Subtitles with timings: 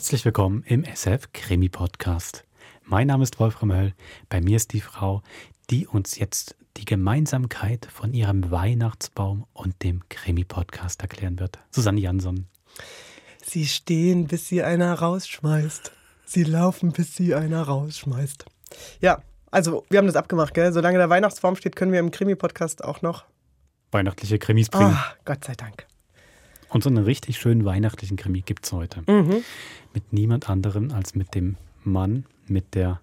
[0.00, 2.44] Herzlich willkommen im SF Krimi Podcast.
[2.84, 3.92] Mein Name ist Wolfram Höll.
[4.30, 5.22] Bei mir ist die Frau,
[5.68, 11.58] die uns jetzt die Gemeinsamkeit von ihrem Weihnachtsbaum und dem Krimi Podcast erklären wird.
[11.70, 12.46] Susanne Jansson.
[13.44, 15.92] Sie stehen, bis sie einer rausschmeißt.
[16.24, 18.46] Sie laufen, bis sie einer rausschmeißt.
[19.02, 19.20] Ja,
[19.50, 20.72] also wir haben das abgemacht, gell?
[20.72, 23.26] Solange der Weihnachtsbaum steht, können wir im Krimi-Podcast auch noch
[23.90, 24.96] weihnachtliche Krimis bringen.
[24.96, 25.89] Ah, Gott sei Dank.
[26.70, 29.02] Und so einen richtig schönen weihnachtlichen Krimi gibt es heute.
[29.10, 29.42] Mhm.
[29.92, 33.00] Mit niemand anderem als mit dem Mann mit der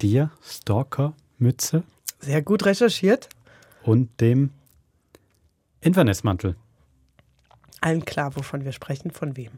[0.00, 1.84] Deer-Stalker-Mütze
[2.20, 3.28] Sehr gut recherchiert.
[3.82, 4.50] und dem
[5.82, 6.56] Inverness-Mantel.
[7.80, 9.52] Allen klar, wovon wir sprechen, von wem.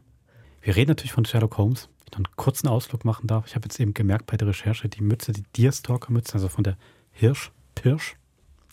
[0.61, 1.87] Wir reden natürlich von Sherlock Holmes.
[1.99, 3.47] Wenn ich noch einen kurzen Ausflug machen darf.
[3.47, 6.77] Ich habe jetzt eben gemerkt bei der Recherche, die Mütze, die Deerstalker-Mütze, also von der
[7.11, 8.17] Hirsch, Pirsch,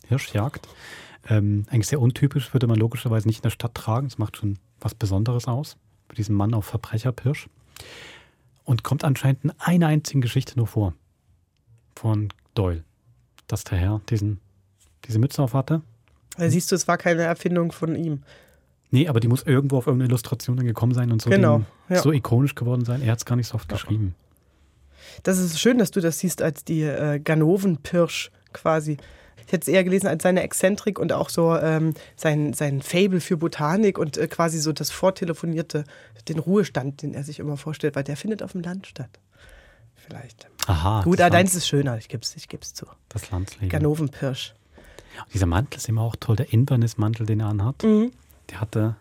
[0.08, 0.68] Hirschjagd,
[1.28, 4.08] ähm, eigentlich sehr untypisch, würde man logischerweise nicht in der Stadt tragen.
[4.08, 5.76] Das macht schon was Besonderes aus.
[6.08, 7.48] Bei diesem Mann auf Verbrecherpirsch.
[8.64, 10.94] Und kommt anscheinend in einer einzigen Geschichte nur vor.
[11.96, 12.84] Von Doyle.
[13.46, 14.40] Dass der Herr diesen,
[15.06, 15.82] diese Mütze auf hatte.
[16.36, 18.22] Da siehst du, es war keine Erfindung von ihm.
[18.90, 21.66] Nee, aber die muss irgendwo auf irgendeine Illustration dann gekommen sein und so, Genau, dem-
[21.96, 22.02] ja.
[22.02, 23.02] so ikonisch geworden sein.
[23.02, 24.14] Er hat es gar nicht so oft geschrieben.
[25.24, 28.96] Das ist schön, dass du das siehst als die äh, Ganoven-Pirsch quasi.
[29.46, 33.20] Ich hätte es eher gelesen als seine Exzentrik und auch so ähm, sein, sein Fable
[33.20, 35.84] für Botanik und äh, quasi so das Vortelefonierte,
[36.28, 39.10] den Ruhestand, den er sich immer vorstellt, weil der findet auf dem Land statt.
[39.94, 40.48] Vielleicht.
[40.66, 41.02] Aha.
[41.02, 42.86] Gut, aber deins Land- ist schöner, ich geb's, ich geb's zu.
[43.08, 43.68] Das Landsleben.
[43.68, 44.54] Ganoven-Pirsch.
[45.32, 46.36] Dieser Mantel ist immer auch toll.
[46.36, 48.10] Der Inverness-Mantel, den er anhat, Mhm.
[48.50, 48.96] der hatte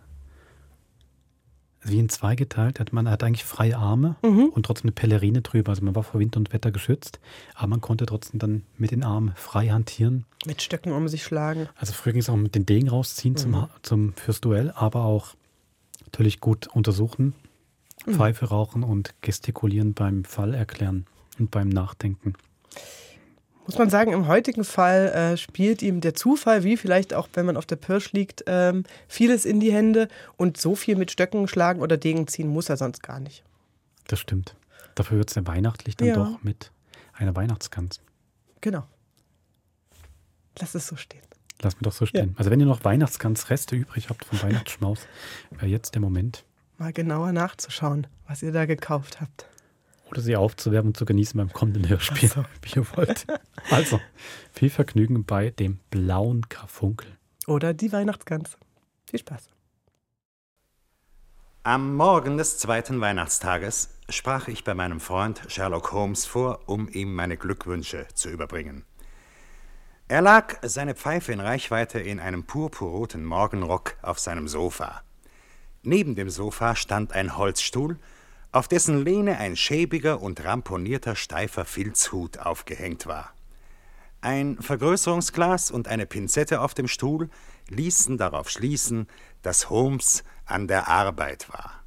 [1.83, 2.79] wie in zwei geteilt.
[2.79, 4.45] Hat man hat eigentlich freie Arme Mhm.
[4.53, 5.69] und trotzdem eine Pellerine drüber.
[5.71, 7.19] Also man war vor Wind und Wetter geschützt,
[7.55, 10.25] aber man konnte trotzdem dann mit den Armen frei hantieren.
[10.45, 11.67] Mit Stöcken um sich schlagen.
[11.75, 13.37] Also früher ging es auch mit den Degen rausziehen Mhm.
[13.37, 15.35] zum, zum, fürs Duell, aber auch
[16.05, 17.33] natürlich gut untersuchen,
[18.05, 18.13] Mhm.
[18.15, 21.05] Pfeife rauchen und gestikulieren beim Fall erklären
[21.39, 22.33] und beim Nachdenken.
[23.65, 27.45] Muss man sagen, im heutigen Fall äh, spielt ihm der Zufall, wie vielleicht auch wenn
[27.45, 30.09] man auf der Pirsch liegt, ähm, vieles in die Hände.
[30.35, 33.43] Und so viel mit Stöcken schlagen oder Degen ziehen muss er sonst gar nicht.
[34.07, 34.55] Das stimmt.
[34.95, 36.15] Dafür wird es ja weihnachtlich dann Ja.
[36.15, 36.71] doch mit
[37.13, 38.01] einer Weihnachtsgans.
[38.61, 38.83] Genau.
[40.59, 41.21] Lass es so stehen.
[41.61, 42.35] Lass mir doch so stehen.
[42.37, 44.99] Also wenn ihr noch Weihnachtsgansreste übrig habt vom Weihnachtsschmaus,
[45.51, 46.43] wäre jetzt der Moment,
[46.79, 49.45] Mal genauer nachzuschauen, was ihr da gekauft habt.
[50.13, 52.45] Oder sie aufzuwerben und zu genießen beim kommenden Hörspiel, so.
[52.61, 53.25] wie ihr wollt.
[53.71, 53.99] Also,
[54.51, 57.17] viel Vergnügen bei dem blauen Karfunkel.
[57.47, 58.57] Oder die Weihnachtsgans.
[59.09, 59.49] Viel Spaß.
[61.63, 67.15] Am Morgen des zweiten Weihnachtstages sprach ich bei meinem Freund Sherlock Holmes vor, um ihm
[67.15, 68.85] meine Glückwünsche zu überbringen.
[70.09, 75.01] Er lag, seine Pfeife in Reichweite, in einem purpurroten Morgenrock auf seinem Sofa.
[75.81, 77.97] Neben dem Sofa stand ein Holzstuhl,
[78.53, 83.33] auf dessen Lehne ein schäbiger und ramponierter steifer Filzhut aufgehängt war.
[84.21, 87.29] Ein Vergrößerungsglas und eine Pinzette auf dem Stuhl
[87.67, 89.07] ließen darauf schließen,
[89.41, 91.83] dass Holmes an der Arbeit war.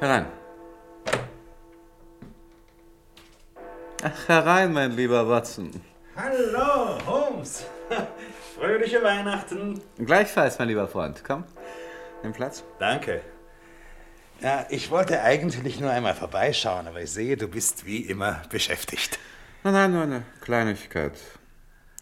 [0.00, 0.26] Herein.
[4.02, 5.70] Ach, herein, mein lieber Watson.
[6.16, 7.64] Hallo, Holmes.
[8.62, 9.80] Fröhliche Weihnachten.
[9.98, 11.24] Gleichfalls, mein lieber Freund.
[11.26, 11.42] Komm,
[12.22, 12.62] nimm Platz.
[12.78, 13.20] Danke.
[14.40, 19.18] Ja, ich wollte eigentlich nur einmal vorbeischauen, aber ich sehe, du bist wie immer beschäftigt.
[19.64, 21.14] Nein, nein, nur eine Kleinigkeit.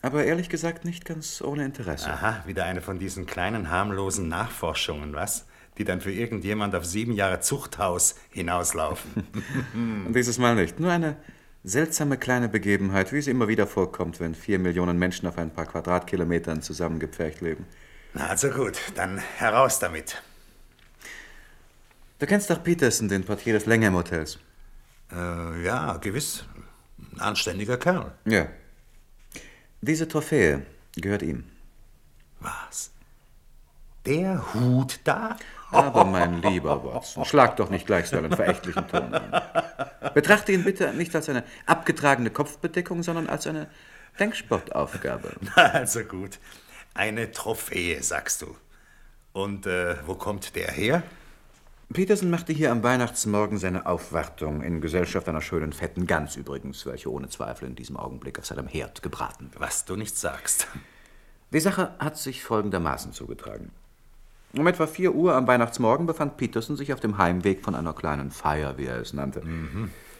[0.02, 2.10] Aber ehrlich gesagt nicht ganz ohne Interesse.
[2.10, 5.46] Aha, wieder eine von diesen kleinen harmlosen Nachforschungen, was?
[5.78, 9.26] Die dann für irgendjemand auf sieben Jahre Zuchthaus hinauslaufen.
[10.06, 10.78] Und dieses Mal nicht.
[10.78, 11.16] Nur eine
[11.64, 15.66] seltsame kleine Begebenheit, wie sie immer wieder vorkommt, wenn vier Millionen Menschen auf ein paar
[15.66, 17.66] Quadratkilometern zusammengepfercht leben.
[18.14, 20.20] Na, also gut, dann heraus damit.
[22.18, 24.38] Du kennst doch Peterson, den Portier des Langham Hotels.
[25.12, 26.44] Äh, ja, gewiss.
[27.14, 28.12] Ein anständiger Kerl.
[28.24, 28.46] Ja.
[29.80, 30.66] Diese Trophäe
[30.96, 31.44] gehört ihm.
[32.40, 32.90] Was?
[34.04, 35.36] Der Hut da?
[35.70, 39.42] Aber mein lieber Watson, schlag doch nicht gleich so einen verächtlichen Ton an.
[40.14, 43.68] Betrachte ihn bitte nicht als eine abgetragene Kopfbedeckung, sondern als eine
[44.18, 45.32] Denksportaufgabe.
[45.54, 46.38] Also gut.
[46.94, 48.56] Eine Trophäe, sagst du.
[49.32, 51.02] Und äh, wo kommt der her?
[51.92, 57.10] Peterson machte hier am Weihnachtsmorgen seine Aufwartung in Gesellschaft einer schönen fetten Gans übrigens, welche
[57.10, 59.60] ohne Zweifel in diesem Augenblick auf seinem Herd gebraten wird.
[59.60, 60.68] Was du nicht sagst.
[61.52, 63.72] Die Sache hat sich folgendermaßen zugetragen.
[64.56, 68.30] Um etwa 4 Uhr am Weihnachtsmorgen befand Peterson sich auf dem Heimweg von einer kleinen
[68.30, 69.42] Feier, wie er es nannte.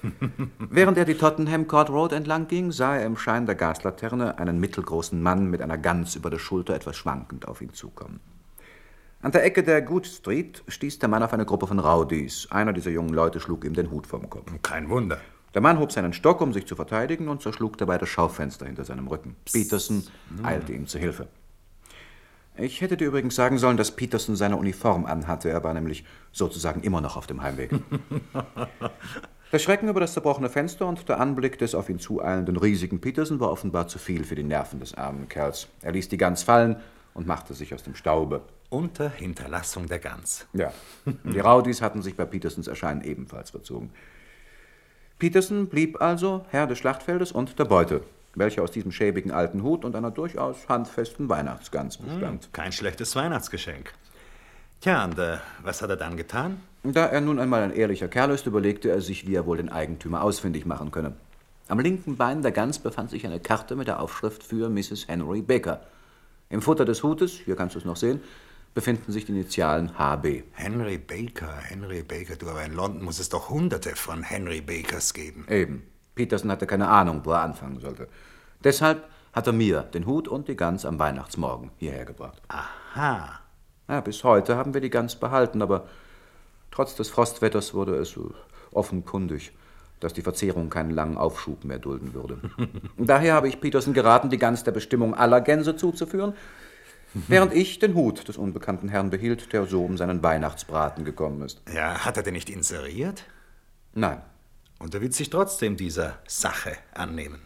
[0.58, 4.60] Während er die Tottenham Court Road entlang ging, sah er im Schein der Gaslaterne einen
[4.60, 8.20] mittelgroßen Mann mit einer Gans über der Schulter etwas schwankend auf ihn zukommen.
[9.20, 12.46] An der Ecke der Good Street stieß der Mann auf eine Gruppe von Rowdies.
[12.50, 14.50] Einer dieser jungen Leute schlug ihm den Hut vom Kopf.
[14.62, 15.18] Kein Wunder.
[15.52, 18.84] Der Mann hob seinen Stock, um sich zu verteidigen, und zerschlug dabei das Schaufenster hinter
[18.84, 19.34] seinem Rücken.
[19.52, 20.04] Peterson
[20.44, 21.26] eilte ihm zu Hilfe.
[22.56, 25.48] Ich hätte dir übrigens sagen sollen, dass Peterson seine Uniform anhatte.
[25.48, 27.70] Er war nämlich sozusagen immer noch auf dem Heimweg.
[29.52, 33.40] Der Schrecken über das zerbrochene Fenster und der Anblick des auf ihn zueilenden riesigen Peterson
[33.40, 35.66] war offenbar zu viel für die Nerven des armen Kerls.
[35.82, 36.76] Er ließ die Gans fallen
[37.14, 38.42] und machte sich aus dem Staube.
[38.68, 40.46] Unter Hinterlassung der Gans.
[40.52, 40.72] Ja,
[41.24, 43.90] die Rowdies hatten sich bei Petersons Erscheinen ebenfalls verzogen.
[45.18, 48.02] Peterson blieb also Herr des Schlachtfeldes und der Beute,
[48.34, 52.52] welche aus diesem schäbigen alten Hut und einer durchaus handfesten Weihnachtsgans bestand.
[52.52, 53.92] Kein schlechtes Weihnachtsgeschenk.
[54.80, 56.60] Tja, und äh, was hat er dann getan?
[56.82, 59.68] Da er nun einmal ein ehrlicher Kerl ist, überlegte er sich, wie er wohl den
[59.68, 61.12] Eigentümer ausfindig machen könne.
[61.68, 65.06] Am linken Bein der Gans befand sich eine Karte mit der Aufschrift für Mrs.
[65.08, 65.82] Henry Baker.
[66.48, 68.20] Im Futter des Hutes, hier kannst du es noch sehen,
[68.74, 70.44] befinden sich die Initialen HB.
[70.52, 75.12] Henry Baker, Henry Baker, du, aber in London muss es doch hunderte von Henry Bakers
[75.12, 75.46] geben.
[75.48, 75.82] Eben.
[76.14, 78.08] Peterson hatte keine Ahnung, wo er anfangen sollte.
[78.62, 82.42] Deshalb hat er mir den Hut und die Gans am Weihnachtsmorgen hierher gebracht.
[82.48, 83.40] Aha.
[83.88, 85.86] Ja, bis heute haben wir die Gans behalten, aber
[86.70, 88.18] trotz des Frostwetters wurde es
[88.72, 89.52] offenkundig,
[90.00, 92.38] dass die Verzehrung keinen langen Aufschub mehr dulden würde.
[92.96, 96.34] Daher habe ich Peterson geraten, die Gans der Bestimmung aller Gänse zuzuführen,
[97.14, 101.60] während ich den Hut des unbekannten Herrn behielt, der so um seinen Weihnachtsbraten gekommen ist.
[101.72, 103.24] Ja, hat er denn nicht inseriert?
[103.92, 104.22] Nein.
[104.80, 107.42] Und er wird sich trotzdem dieser Sache annehmen.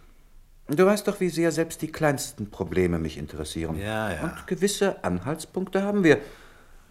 [0.68, 3.76] Du weißt doch, wie sehr selbst die kleinsten Probleme mich interessieren.
[3.76, 4.22] Ja, ja.
[4.22, 6.20] Und gewisse Anhaltspunkte haben wir.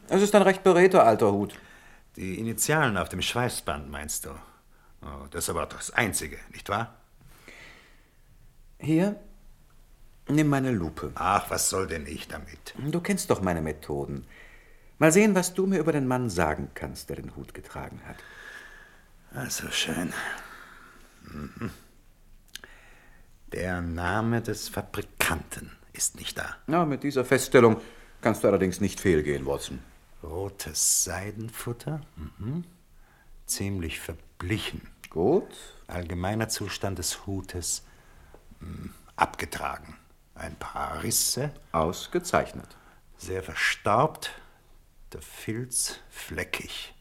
[0.10, 1.56] Es ist ein recht beredter alter Hut.
[2.18, 4.30] Die Initialen auf dem Schweißband, meinst du?
[5.02, 6.94] Oh, das ist aber das Einzige, nicht wahr?
[8.80, 9.16] Hier,
[10.28, 11.12] nimm meine Lupe.
[11.16, 12.76] Ach, was soll denn ich damit?
[12.78, 14.28] Du kennst doch meine Methoden.
[15.00, 18.18] Mal sehen, was du mir über den Mann sagen kannst, der den Hut getragen hat.
[19.34, 20.14] Also schön.
[21.24, 21.72] Mhm.
[23.52, 26.56] Der Name des Fabrikanten ist nicht da.
[26.68, 27.82] Na, mit dieser Feststellung
[28.22, 29.80] kannst du allerdings nicht fehlgehen, Watson.
[30.24, 32.02] Rotes Seidenfutter.
[32.16, 32.64] Mhm.
[33.46, 34.88] Ziemlich verblichen.
[35.10, 35.50] Gut.
[35.88, 37.84] Allgemeiner Zustand des Hutes
[38.60, 39.98] mh, abgetragen.
[40.36, 41.52] Ein paar Risse.
[41.72, 42.76] Ausgezeichnet.
[43.18, 44.32] Sehr verstaubt.
[45.12, 46.93] Der Filz fleckig.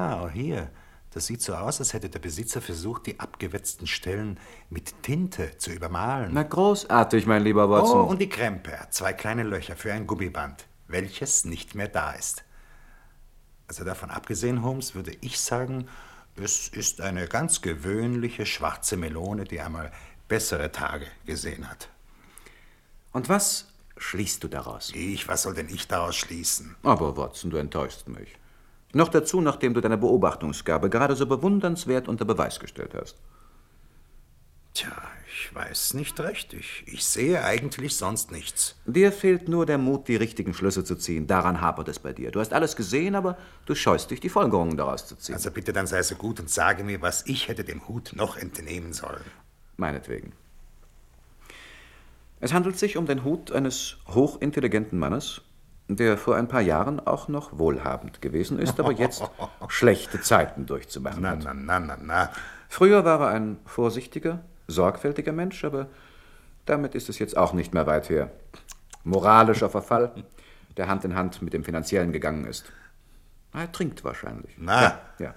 [0.00, 0.70] Ja, auch hier.
[1.10, 5.72] Das sieht so aus, als hätte der Besitzer versucht, die abgewetzten Stellen mit Tinte zu
[5.72, 6.30] übermalen.
[6.32, 8.08] Na, großartig, mein lieber oh, Watson.
[8.08, 8.72] und die Krempe.
[8.90, 12.44] Zwei kleine Löcher für ein Gummiband, welches nicht mehr da ist.
[13.66, 15.86] Also davon abgesehen, Holmes, würde ich sagen,
[16.36, 19.92] es ist eine ganz gewöhnliche schwarze Melone, die einmal
[20.28, 21.90] bessere Tage gesehen hat.
[23.12, 23.66] Und was
[23.98, 24.92] schließt du daraus?
[24.94, 26.76] Ich, was soll denn ich daraus schließen?
[26.84, 28.38] Aber, Watson, du enttäuschst mich.
[28.92, 33.16] Noch dazu, nachdem du deine Beobachtungsgabe gerade so bewundernswert unter Beweis gestellt hast.
[34.74, 34.90] Tja,
[35.32, 36.52] ich weiß nicht recht.
[36.54, 38.76] Ich, ich sehe eigentlich sonst nichts.
[38.86, 41.26] Dir fehlt nur der Mut, die richtigen Schlüsse zu ziehen.
[41.26, 42.30] Daran hapert es bei dir.
[42.30, 45.34] Du hast alles gesehen, aber du scheust dich, die Folgerungen daraus zu ziehen.
[45.34, 48.36] Also bitte dann sei so gut und sage mir, was ich hätte dem Hut noch
[48.36, 49.24] entnehmen sollen.
[49.76, 50.32] Meinetwegen.
[52.40, 55.42] Es handelt sich um den Hut eines hochintelligenten Mannes,
[55.96, 59.22] der vor ein paar Jahren auch noch wohlhabend gewesen ist, aber jetzt
[59.68, 61.44] schlechte Zeiten durchzumachen Na, hat.
[61.44, 62.30] na, na, na, na.
[62.68, 65.88] Früher war er ein vorsichtiger, sorgfältiger Mensch, aber
[66.66, 68.30] damit ist es jetzt auch nicht mehr weit her.
[69.02, 70.12] Moralischer Verfall,
[70.76, 72.72] der Hand in Hand mit dem Finanziellen gegangen ist.
[73.52, 74.54] Er trinkt wahrscheinlich.
[74.58, 74.82] Na.
[74.82, 75.34] Ja, ja.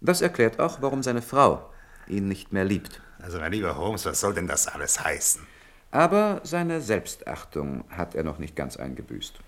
[0.00, 1.70] Das erklärt auch, warum seine Frau
[2.06, 3.00] ihn nicht mehr liebt.
[3.22, 5.46] Also, mein lieber Holmes, was soll denn das alles heißen?
[5.90, 9.40] Aber seine Selbstachtung hat er noch nicht ganz eingebüßt.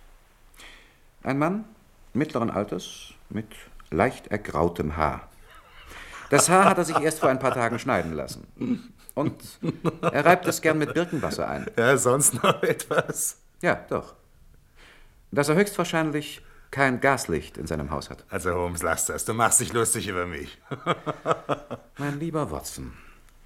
[1.22, 1.64] Ein Mann
[2.12, 3.46] mittleren Alters mit
[3.90, 5.28] leicht ergrautem Haar.
[6.30, 8.92] Das Haar hat er sich erst vor ein paar Tagen schneiden lassen.
[9.14, 9.42] Und
[10.02, 11.66] er reibt es gern mit Birkenwasser ein.
[11.76, 13.38] Ja, sonst noch etwas?
[13.62, 14.14] Ja, doch.
[15.30, 18.25] Dass er höchstwahrscheinlich kein Gaslicht in seinem Haus hat.
[18.28, 19.25] Also, Holmes, lass das.
[19.25, 20.58] Du machst dich lustig über mich.
[21.98, 22.92] Mein lieber Watson,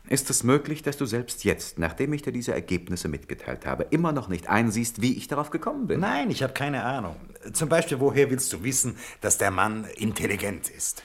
[0.08, 4.12] ist es möglich, dass du selbst jetzt, nachdem ich dir diese Ergebnisse mitgeteilt habe, immer
[4.12, 6.00] noch nicht einsiehst, wie ich darauf gekommen bin?
[6.00, 7.16] Nein, ich habe keine Ahnung.
[7.52, 11.02] Zum Beispiel, woher willst du wissen, dass der Mann intelligent ist?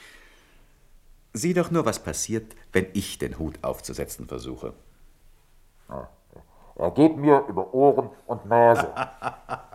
[1.32, 4.72] Sieh doch nur, was passiert, wenn ich den Hut aufzusetzen versuche.
[6.78, 8.88] Er geht mir über Ohren und Nase.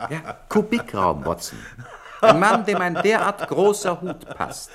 [0.09, 1.57] Ja, Kubikraum, Watson.
[2.19, 4.69] Ein Mann, dem ein derart großer Hut passt,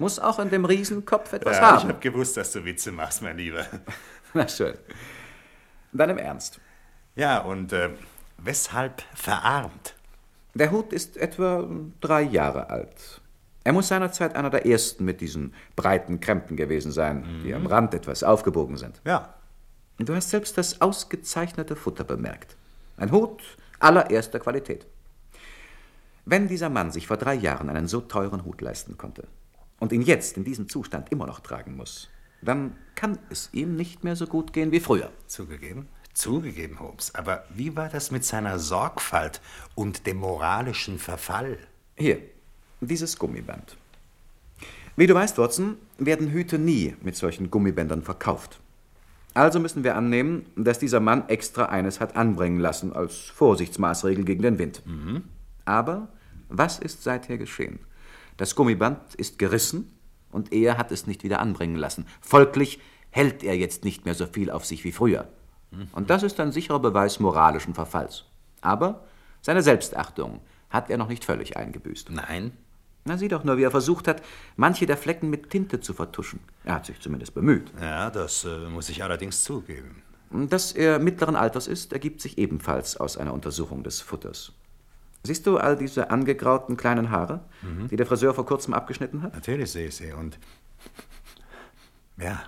[0.00, 1.88] muss auch in dem Riesenkopf etwas Ja, ich haben.
[1.90, 3.64] habe gewusst, dass du Witze machst, mein Lieber.
[4.34, 4.74] Na schön.
[5.92, 6.60] Dann im Ernst.
[7.16, 7.90] Ja, und äh,
[8.38, 9.94] weshalb verarmt?
[10.54, 11.68] Der Hut ist etwa
[12.00, 13.20] drei Jahre alt.
[13.62, 17.92] Er muss seinerzeit einer der ersten mit diesen breiten Krempen gewesen sein, die am Rand
[17.94, 19.00] etwas aufgebogen sind.
[19.04, 19.34] Ja.
[19.98, 22.56] Du hast selbst das ausgezeichnete Futter bemerkt.
[22.96, 23.42] Ein Hut
[23.78, 24.86] allererster Qualität.
[26.24, 29.26] Wenn dieser Mann sich vor drei Jahren einen so teuren Hut leisten konnte
[29.80, 32.08] und ihn jetzt in diesem Zustand immer noch tragen muss,
[32.42, 35.10] dann kann es ihm nicht mehr so gut gehen wie früher.
[35.26, 35.88] Zugegeben?
[36.14, 37.14] Zugegeben, Holmes.
[37.14, 39.40] Aber wie war das mit seiner Sorgfalt
[39.74, 41.58] und dem moralischen Verfall?
[41.96, 42.20] Hier,
[42.80, 43.76] dieses Gummiband.
[44.96, 48.60] Wie du weißt, Watson, werden Hüte nie mit solchen Gummibändern verkauft.
[49.32, 54.42] Also müssen wir annehmen, dass dieser Mann extra eines hat anbringen lassen als Vorsichtsmaßregel gegen
[54.42, 54.82] den Wind.
[55.64, 56.08] Aber
[56.48, 57.78] was ist seither geschehen?
[58.40, 59.92] Das Gummiband ist gerissen
[60.32, 62.06] und er hat es nicht wieder anbringen lassen.
[62.22, 62.80] Folglich
[63.10, 65.28] hält er jetzt nicht mehr so viel auf sich wie früher.
[65.92, 68.24] Und das ist ein sicherer Beweis moralischen Verfalls.
[68.62, 69.04] Aber
[69.42, 72.08] seine Selbstachtung hat er noch nicht völlig eingebüßt.
[72.12, 72.52] Nein.
[73.04, 74.22] Na, sieh doch nur, wie er versucht hat,
[74.56, 76.40] manche der Flecken mit Tinte zu vertuschen.
[76.64, 77.70] Er hat sich zumindest bemüht.
[77.78, 80.02] Ja, das äh, muss ich allerdings zugeben.
[80.30, 84.54] Dass er mittleren Alters ist, ergibt sich ebenfalls aus einer Untersuchung des Futters.
[85.22, 87.44] Siehst du all diese angegrauten kleinen Haare,
[87.90, 89.34] die der Friseur vor kurzem abgeschnitten hat?
[89.34, 90.12] Natürlich sehe ich sie.
[90.12, 90.38] Und
[92.16, 92.42] ja,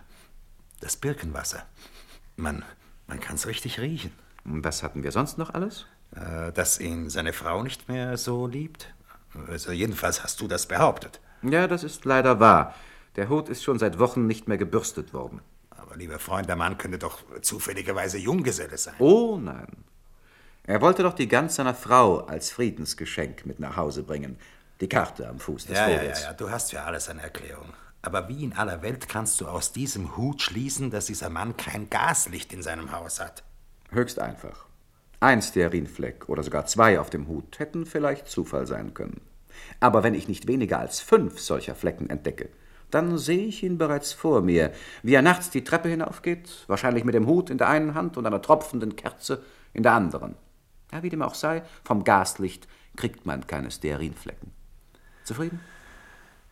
[0.80, 1.64] das Birkenwasser.
[2.36, 2.64] Man,
[3.06, 4.12] man kann es richtig riechen.
[4.44, 5.86] Und Was hatten wir sonst noch alles?
[6.16, 8.92] Äh, dass ihn seine Frau nicht mehr so liebt.
[9.48, 11.20] Also jedenfalls hast du das behauptet.
[11.42, 12.74] Ja, das ist leider wahr.
[13.16, 15.40] Der Hut ist schon seit Wochen nicht mehr gebürstet worden.
[15.70, 18.94] Aber lieber Freund, der Mann könnte doch zufälligerweise Junggeselle sein.
[18.98, 19.84] Oh nein.
[20.64, 24.38] Er wollte doch die Gans seiner Frau als Friedensgeschenk mit nach Hause bringen.
[24.80, 26.22] Die Karte am Fuß des Ja, ja, ja, Vogels.
[26.22, 27.72] ja, du hast für alles eine Erklärung.
[28.00, 31.90] Aber wie in aller Welt kannst du aus diesem Hut schließen, dass dieser Mann kein
[31.90, 33.42] Gaslicht in seinem Haus hat?
[33.90, 34.66] Höchst einfach.
[35.20, 39.20] Ein Stearinfleck oder sogar zwei auf dem Hut hätten vielleicht Zufall sein können.
[39.78, 42.48] Aber wenn ich nicht weniger als fünf solcher Flecken entdecke,
[42.90, 47.14] dann sehe ich ihn bereits vor mir, wie er nachts die Treppe hinaufgeht, wahrscheinlich mit
[47.14, 49.42] dem Hut in der einen Hand und einer tropfenden Kerze
[49.72, 50.34] in der anderen.
[50.92, 54.52] Ja, wie dem auch sei, vom Gaslicht kriegt man keine Stearinflecken.
[55.24, 55.60] Zufrieden?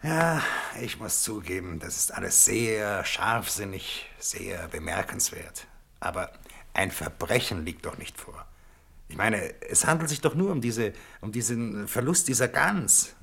[0.03, 0.43] Ja,
[0.81, 5.67] ich muss zugeben, das ist alles sehr scharfsinnig, sehr bemerkenswert.
[6.01, 6.33] Aber
[6.73, 8.47] ein Verbrechen liegt doch nicht vor.
[9.09, 13.15] Ich meine, es handelt sich doch nur um, diese, um diesen Verlust dieser Gans.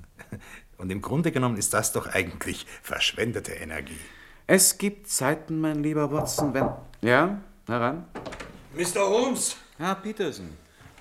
[0.77, 3.99] Und im Grunde genommen ist das doch eigentlich verschwendete Energie.
[4.45, 6.69] Es gibt Zeiten, mein lieber Watson, wenn...
[7.01, 8.05] Ja, heran.
[8.75, 9.01] Mr.
[9.01, 9.57] Holmes!
[9.77, 10.49] Herr Peterson,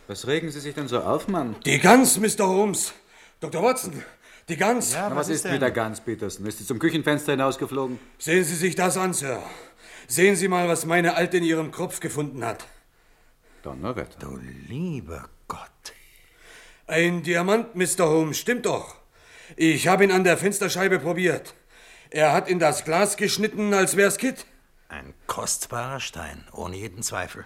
[0.09, 1.57] was regen Sie sich denn so auf, Mann?
[1.65, 2.47] Die Gans, Mr.
[2.47, 2.93] Holmes!
[3.41, 3.63] Dr.
[3.63, 4.03] Watson,
[4.49, 4.93] die Gans!
[4.95, 6.47] Na, was, ist mit der Gans, Peterson?
[6.47, 7.99] Ist sie zum Küchenfenster hinausgeflogen?
[8.19, 9.43] Sehen Sie sich das an, Sir.
[10.07, 12.65] Sehen Sie mal, was meine Alte in ihrem Kropf gefunden hat.
[13.63, 14.19] Donnerwetter.
[14.21, 15.71] Du lieber Gott.
[16.87, 18.07] Ein Diamant, Mr.
[18.07, 18.95] Holmes, stimmt doch.
[19.57, 21.55] Ich habe ihn an der Fensterscheibe probiert.
[22.11, 24.47] Er hat in das Glas geschnitten, als wär's Kit.
[24.89, 27.45] Ein kostbarer Stein, ohne jeden Zweifel.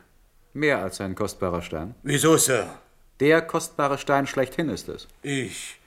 [0.53, 1.95] Mehr als ein kostbarer Stein.
[2.03, 2.67] Wieso, Sir?
[3.21, 5.07] Der kostbare Stein schlechthin ist es.
[5.23, 5.79] Ich.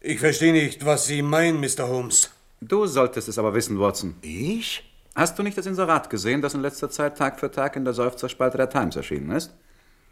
[0.00, 1.88] Ich verstehe nicht, was Sie meinen, Mr.
[1.88, 2.30] Holmes.
[2.60, 4.16] Du solltest es aber wissen, Watson.
[4.22, 4.88] Ich?
[5.14, 7.94] Hast du nicht das Inserat gesehen, das in letzter Zeit Tag für Tag in der
[7.94, 9.52] Seufzerspalte der Times erschienen ist?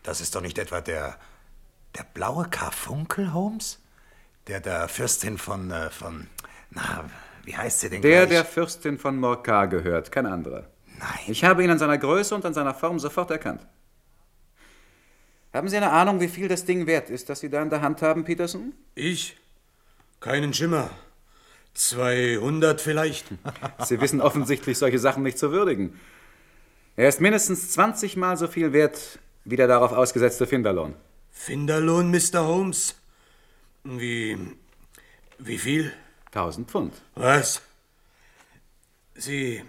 [0.02, 1.17] Das ist doch nicht etwa der.
[1.97, 3.79] der blaue Karfunkel, Holmes?
[4.47, 5.71] Der der Fürstin von.
[5.71, 6.26] Äh, von.
[6.71, 7.05] Na,
[7.45, 8.31] wie heißt sie denn Der gleich?
[8.40, 10.67] der Fürstin von Morcar gehört, kein anderer.
[10.99, 11.09] Nein.
[11.29, 13.67] Ich habe ihn an seiner Größe und an seiner Form sofort erkannt.
[15.52, 17.80] Haben Sie eine Ahnung, wie viel das Ding wert ist, das Sie da in der
[17.83, 18.73] Hand haben, Peterson?
[18.95, 19.37] Ich?
[20.21, 20.90] Keinen Schimmer.
[21.75, 23.26] 200 vielleicht.
[23.85, 25.99] Sie wissen offensichtlich solche Sachen nicht zu würdigen.
[26.97, 30.95] Er ist mindestens 20 Mal so viel wert wie der darauf ausgesetzte Finderlohn.
[31.30, 32.47] Finderlohn, Mr.
[32.47, 32.97] Holmes?
[33.85, 34.37] Wie.
[35.38, 35.92] Wie viel?
[36.26, 36.95] 1000 Pfund.
[37.14, 37.62] Was?
[39.14, 39.64] Sie.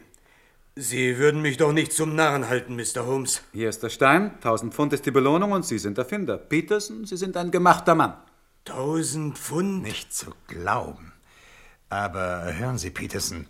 [0.82, 3.06] Sie würden mich doch nicht zum Narren halten, Mr.
[3.06, 3.44] Holmes.
[3.54, 6.40] Hier ist der Stein, 1000 Pfund ist die Belohnung und Sie sind der Finder.
[6.40, 8.16] Peterson, Sie sind ein gemachter Mann.
[8.66, 9.84] Tausend Pfund?
[9.84, 11.14] Nicht zu glauben.
[11.90, 13.46] Aber hören Sie, Peterson,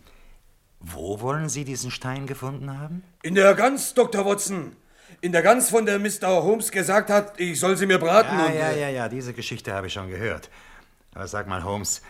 [0.82, 3.02] wo wollen Sie diesen Stein gefunden haben?
[3.24, 4.26] In der Gans, Dr.
[4.26, 4.76] Watson.
[5.22, 6.44] In der Gans, von der Mr.
[6.44, 8.56] Holmes gesagt hat, ich soll sie mir braten Ja, und.
[8.56, 10.50] ja, äh, ja, ja, diese Geschichte habe ich schon gehört.
[11.16, 12.02] Aber sag mal, Holmes,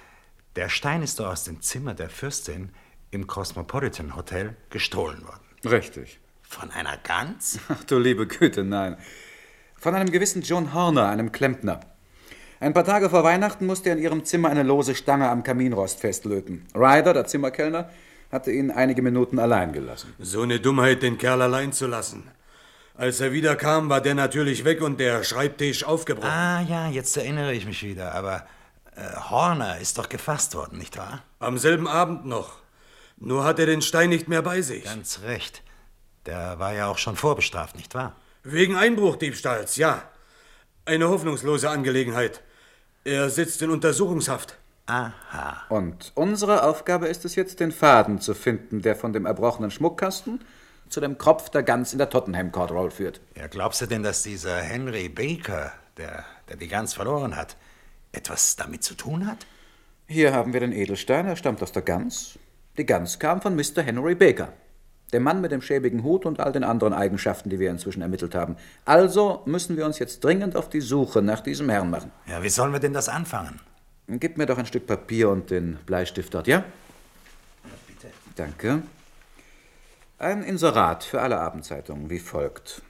[0.55, 2.71] der Stein ist doch aus dem Zimmer der Fürstin
[3.11, 5.43] im Cosmopolitan Hotel gestohlen worden.
[5.65, 6.19] Richtig.
[6.41, 7.59] Von einer Gans?
[7.69, 8.97] Ach du liebe Güte, nein.
[9.77, 11.81] Von einem gewissen John Horner, einem Klempner.
[12.59, 15.99] Ein paar Tage vor Weihnachten musste er in ihrem Zimmer eine lose Stange am Kaminrost
[15.99, 16.65] festlöten.
[16.75, 17.89] Ryder, der Zimmerkellner,
[18.31, 20.13] hatte ihn einige Minuten allein gelassen.
[20.19, 22.29] So eine Dummheit, den Kerl allein zu lassen.
[22.95, 26.29] Als er wiederkam, war der natürlich weg und der Schreibtisch aufgebrochen.
[26.29, 28.13] Ah ja, jetzt erinnere ich mich wieder.
[28.13, 28.45] Aber
[28.95, 31.23] äh, Horner ist doch gefasst worden, nicht wahr?
[31.39, 32.61] Am selben Abend noch.
[33.23, 34.83] Nur hat er den Stein nicht mehr bei sich.
[34.83, 35.61] Ganz recht.
[36.25, 38.15] Der war ja auch schon vorbestraft, nicht wahr?
[38.43, 40.03] Wegen Einbruchdiebstahls, ja.
[40.85, 42.41] Eine hoffnungslose Angelegenheit.
[43.03, 44.57] Er sitzt in Untersuchungshaft.
[44.87, 45.61] Aha.
[45.69, 50.43] Und unsere Aufgabe ist es jetzt, den Faden zu finden, der von dem erbrochenen Schmuckkasten
[50.89, 53.21] zu dem Kropf der Gans in der Tottenham Court Roll führt.
[53.35, 57.55] Ja, glaubst du denn, dass dieser Henry Baker, der, der die Gans verloren hat,
[58.11, 59.45] etwas damit zu tun hat?
[60.07, 62.39] Hier haben wir den Edelstein, er stammt aus der Gans.
[62.77, 63.81] Die Gans kam von Mr.
[63.81, 64.53] Henry Baker,
[65.11, 68.33] dem Mann mit dem schäbigen Hut und all den anderen Eigenschaften, die wir inzwischen ermittelt
[68.33, 68.55] haben.
[68.85, 72.11] Also müssen wir uns jetzt dringend auf die Suche nach diesem Herrn machen.
[72.27, 73.59] Ja, wie sollen wir denn das anfangen?
[74.07, 76.63] Gib mir doch ein Stück Papier und den Bleistift dort, ja?
[77.87, 78.07] Bitte.
[78.35, 78.83] Danke.
[80.17, 82.81] Ein Inserat für alle Abendzeitungen wie folgt.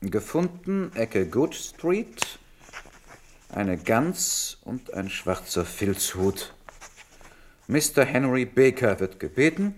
[0.00, 2.38] Gefunden, Ecke Good Street,
[3.50, 6.54] eine Gans und ein schwarzer Filzhut.
[7.70, 8.06] Mr.
[8.06, 9.74] Henry Baker wird gebeten,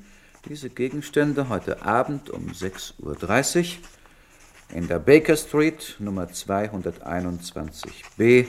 [0.48, 3.16] diese Gegenstände heute Abend um 6.30 Uhr
[4.72, 8.46] in der Baker Street Nummer 221b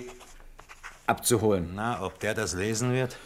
[1.07, 1.71] abzuholen.
[1.73, 3.17] Na, ob der das lesen wird?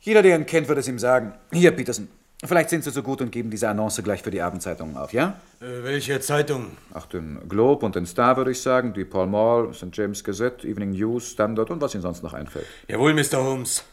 [0.00, 1.34] Jeder, der ihn kennt, wird es ihm sagen.
[1.52, 2.08] Hier, Peterson,
[2.42, 5.38] vielleicht sind Sie so gut und geben diese Annonce gleich für die Abendzeitungen auf, ja?
[5.60, 6.78] Äh, welche Zeitung?
[6.94, 9.88] Ach, den Globe und den Star, würde ich sagen, die Pall Mall, St.
[9.92, 12.64] James Gazette, Evening News, Standard und was Ihnen sonst noch einfällt.
[12.88, 13.36] Jawohl, Mr.
[13.36, 13.84] Holmes.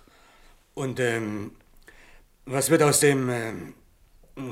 [0.79, 1.51] Und, ähm,
[2.45, 3.73] was wird aus dem, ähm,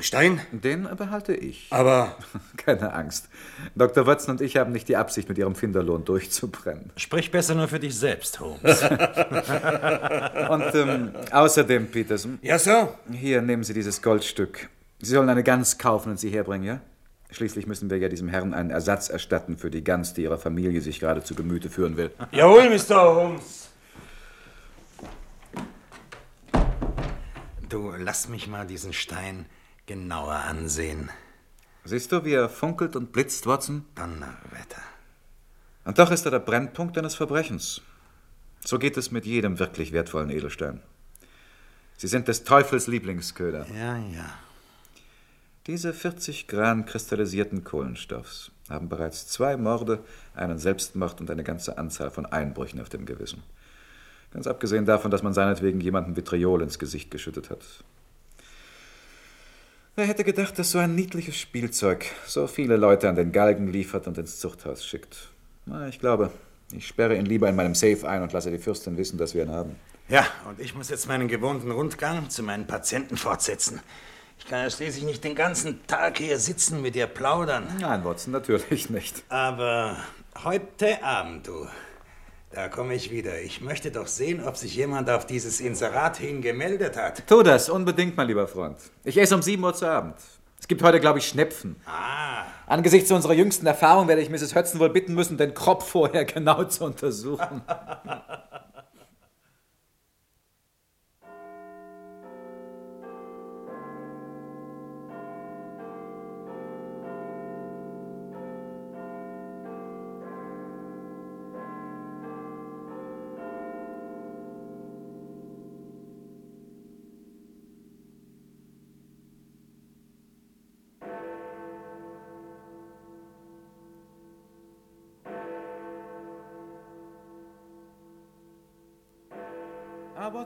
[0.01, 0.41] Stein?
[0.51, 1.67] Den behalte ich.
[1.69, 2.17] Aber,
[2.57, 3.29] Keine Angst.
[3.75, 4.05] Dr.
[4.05, 6.91] Watson und ich haben nicht die Absicht, mit Ihrem Finderlohn durchzubrennen.
[6.97, 8.81] Sprich besser nur für dich selbst, Holmes.
[10.49, 12.93] Und ähm, außerdem, Peterson, ja, Sir?
[13.09, 14.67] hier nehmen Sie dieses Goldstück.
[14.99, 16.81] Sie sollen eine Gans kaufen und sie herbringen, ja?
[17.31, 20.81] Schließlich müssen wir ja diesem Herrn einen Ersatz erstatten für die Gans, die Ihrer Familie
[20.81, 22.11] sich gerade zu Gemüte führen will.
[22.33, 23.15] Jawohl, Mr.
[23.15, 23.69] Holmes.
[27.69, 29.45] Du, lass mich mal diesen Stein
[29.87, 31.09] genauer ansehen.
[31.83, 33.85] Siehst du, wie er funkelt und blitzt, Watson?
[33.95, 34.81] Donnerwetter.
[35.83, 37.81] Und doch ist er der Brennpunkt eines Verbrechens.
[38.63, 40.81] So geht es mit jedem wirklich wertvollen Edelstein.
[41.97, 43.67] Sie sind des Teufels Lieblingsköder.
[43.73, 44.29] Ja, ja.
[45.65, 50.03] Diese 40 Gran kristallisierten Kohlenstoffs haben bereits zwei Morde,
[50.33, 53.43] einen Selbstmord und eine ganze Anzahl von Einbrüchen auf dem Gewissen.
[54.37, 57.57] Ganz abgesehen davon, dass man seinetwegen jemandem Vitriol ins Gesicht geschüttet hat.
[59.95, 64.05] Wer hätte gedacht, dass so ein niedliches Spielzeug so viele Leute an den Galgen liefert
[64.05, 65.29] und ins Zuchthaus schickt?
[65.65, 66.29] Na, ich glaube,
[66.71, 69.41] ich sperre ihn lieber in meinem Safe ein und lasse die Fürstin wissen, dass wir
[69.41, 69.75] ihn haben.
[70.07, 73.79] Ja, und ich muss jetzt meinen gewohnten Rundgang zu meinen Patienten fortsetzen.
[74.37, 77.65] Ich kann ja schließlich nicht den ganzen Tag hier sitzen mit dir plaudern.
[77.81, 79.23] Nein, Watson, natürlich nicht.
[79.29, 79.97] Aber
[80.43, 81.65] heute Abend, du,
[82.51, 83.41] da komme ich wieder.
[83.41, 87.23] Ich möchte doch sehen, ob sich jemand auf dieses Inserat hin gemeldet hat.
[87.27, 88.77] Tu das, unbedingt, mein lieber Freund.
[89.03, 90.15] Ich esse um 7 Uhr zu Abend.
[90.59, 91.75] Es gibt heute, glaube ich, Schnepfen.
[91.85, 94.55] Ah, Angesichts unserer jüngsten Erfahrung werde ich Mrs.
[94.55, 97.61] Hudson wohl bitten müssen, den Kropf vorher genau zu untersuchen.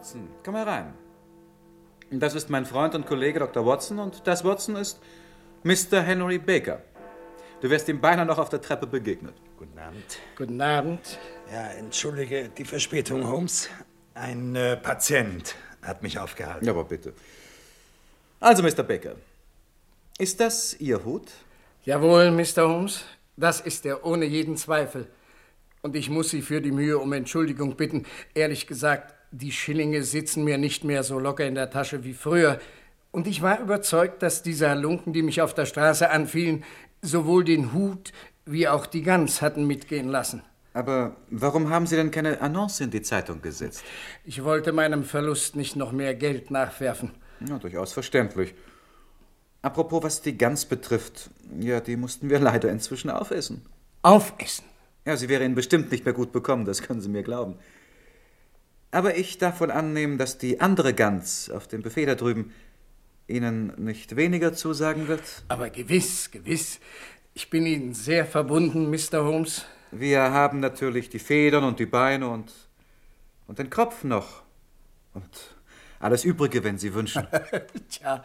[0.01, 0.95] Watson, komm herein.
[2.09, 3.63] Das ist mein Freund und Kollege Dr.
[3.63, 4.99] Watson und das Watson ist
[5.63, 6.01] Mr.
[6.01, 6.81] Henry Baker.
[7.61, 9.35] Du wirst ihm beinahe noch auf der Treppe begegnet.
[9.59, 10.19] guten Abend.
[10.35, 11.19] Guten Abend.
[11.53, 13.69] Ja, entschuldige die Verspätung, Holmes.
[14.15, 16.65] Ein äh, Patient hat mich aufgehalten.
[16.65, 17.13] Ja, aber bitte.
[18.39, 18.81] Also, Mr.
[18.81, 19.17] Baker,
[20.17, 21.27] ist das Ihr Hut?
[21.85, 22.67] Jawohl, Mr.
[22.67, 23.03] Holmes,
[23.37, 25.05] das ist er ohne jeden Zweifel.
[25.83, 28.07] Und ich muss Sie für die Mühe um Entschuldigung bitten.
[28.33, 32.59] Ehrlich gesagt, die Schillinge sitzen mir nicht mehr so locker in der Tasche wie früher.
[33.11, 36.63] Und ich war überzeugt, dass diese Halunken, die mich auf der Straße anfielen,
[37.01, 38.11] sowohl den Hut
[38.45, 40.43] wie auch die Gans hatten mitgehen lassen.
[40.73, 43.83] Aber warum haben Sie denn keine Annonce in die Zeitung gesetzt?
[44.23, 47.11] Ich wollte meinem Verlust nicht noch mehr Geld nachwerfen.
[47.45, 48.53] Ja, durchaus verständlich.
[49.61, 53.65] Apropos, was die Gans betrifft, ja, die mussten wir leider inzwischen aufessen.
[54.01, 54.65] Aufessen.
[55.05, 57.55] Ja, sie wäre Ihnen bestimmt nicht mehr gut bekommen, das können Sie mir glauben.
[58.91, 62.53] Aber ich darf wohl annehmen, dass die andere Gans auf dem Buffet da drüben
[63.27, 65.23] Ihnen nicht weniger zusagen wird?
[65.47, 66.79] Aber gewiss, gewiss.
[67.33, 69.23] Ich bin Ihnen sehr verbunden, Mr.
[69.23, 69.65] Holmes.
[69.91, 72.51] Wir haben natürlich die Federn und die Beine und,
[73.47, 74.43] und den Kopf noch.
[75.13, 75.55] Und
[75.99, 77.27] alles Übrige, wenn Sie wünschen.
[77.89, 78.23] Tja,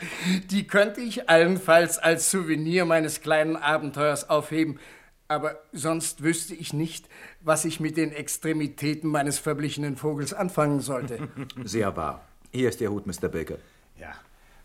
[0.51, 4.81] die könnte ich allenfalls als Souvenir meines kleinen Abenteuers aufheben.
[5.29, 7.09] Aber sonst wüsste ich nicht,
[7.41, 11.29] was ich mit den Extremitäten meines verblichenen Vogels anfangen sollte.
[11.65, 12.25] Sehr wahr.
[12.53, 13.29] Hier ist Ihr Hut, Mr.
[13.29, 13.59] Baker.
[13.99, 14.15] Ja.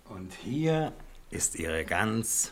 [0.09, 0.93] Und hier
[1.31, 2.51] ist Ihre Gans.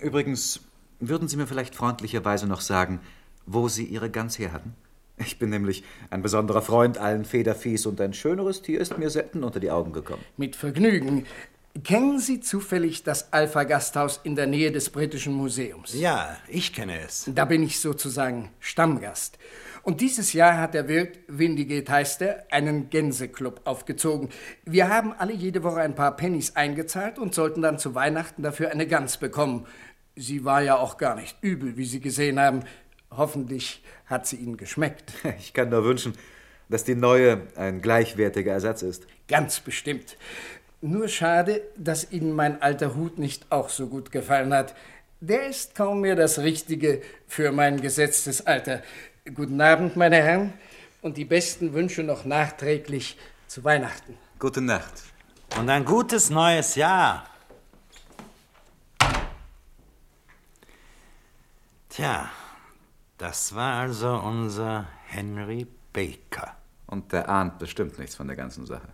[0.00, 0.60] Übrigens,
[1.00, 3.00] würden Sie mir vielleicht freundlicherweise noch sagen,
[3.46, 4.74] wo Sie Ihre Gans her hatten?
[5.16, 9.44] Ich bin nämlich ein besonderer Freund allen Federviehs und ein schöneres Tier ist mir selten
[9.44, 10.24] unter die Augen gekommen.
[10.36, 11.26] Mit Vergnügen.
[11.82, 15.92] Kennen Sie zufällig das Alpha-Gasthaus in der Nähe des Britischen Museums?
[15.92, 17.28] Ja, ich kenne es.
[17.34, 19.38] Da bin ich sozusagen Stammgast.
[19.82, 24.28] Und dieses Jahr hat der Wirt, Windigate heißt er, einen Gänseclub aufgezogen.
[24.64, 28.70] Wir haben alle jede Woche ein paar Pennies eingezahlt und sollten dann zu Weihnachten dafür
[28.70, 29.66] eine Gans bekommen.
[30.14, 32.60] Sie war ja auch gar nicht übel, wie Sie gesehen haben.
[33.10, 35.12] Hoffentlich hat sie Ihnen geschmeckt.
[35.38, 36.14] Ich kann nur wünschen,
[36.68, 39.06] dass die neue ein gleichwertiger Ersatz ist.
[39.26, 40.16] Ganz bestimmt.
[40.86, 44.74] Nur schade, dass Ihnen mein alter Hut nicht auch so gut gefallen hat.
[45.18, 48.82] Der ist kaum mehr das Richtige für mein gesetztes Alter.
[49.34, 50.52] Guten Abend, meine Herren,
[51.00, 53.16] und die besten Wünsche noch nachträglich
[53.46, 54.18] zu Weihnachten.
[54.38, 54.92] Gute Nacht.
[55.58, 57.30] Und ein gutes neues Jahr.
[61.88, 62.28] Tja,
[63.16, 66.54] das war also unser Henry Baker.
[66.86, 68.88] Und der ahnt bestimmt nichts von der ganzen Sache.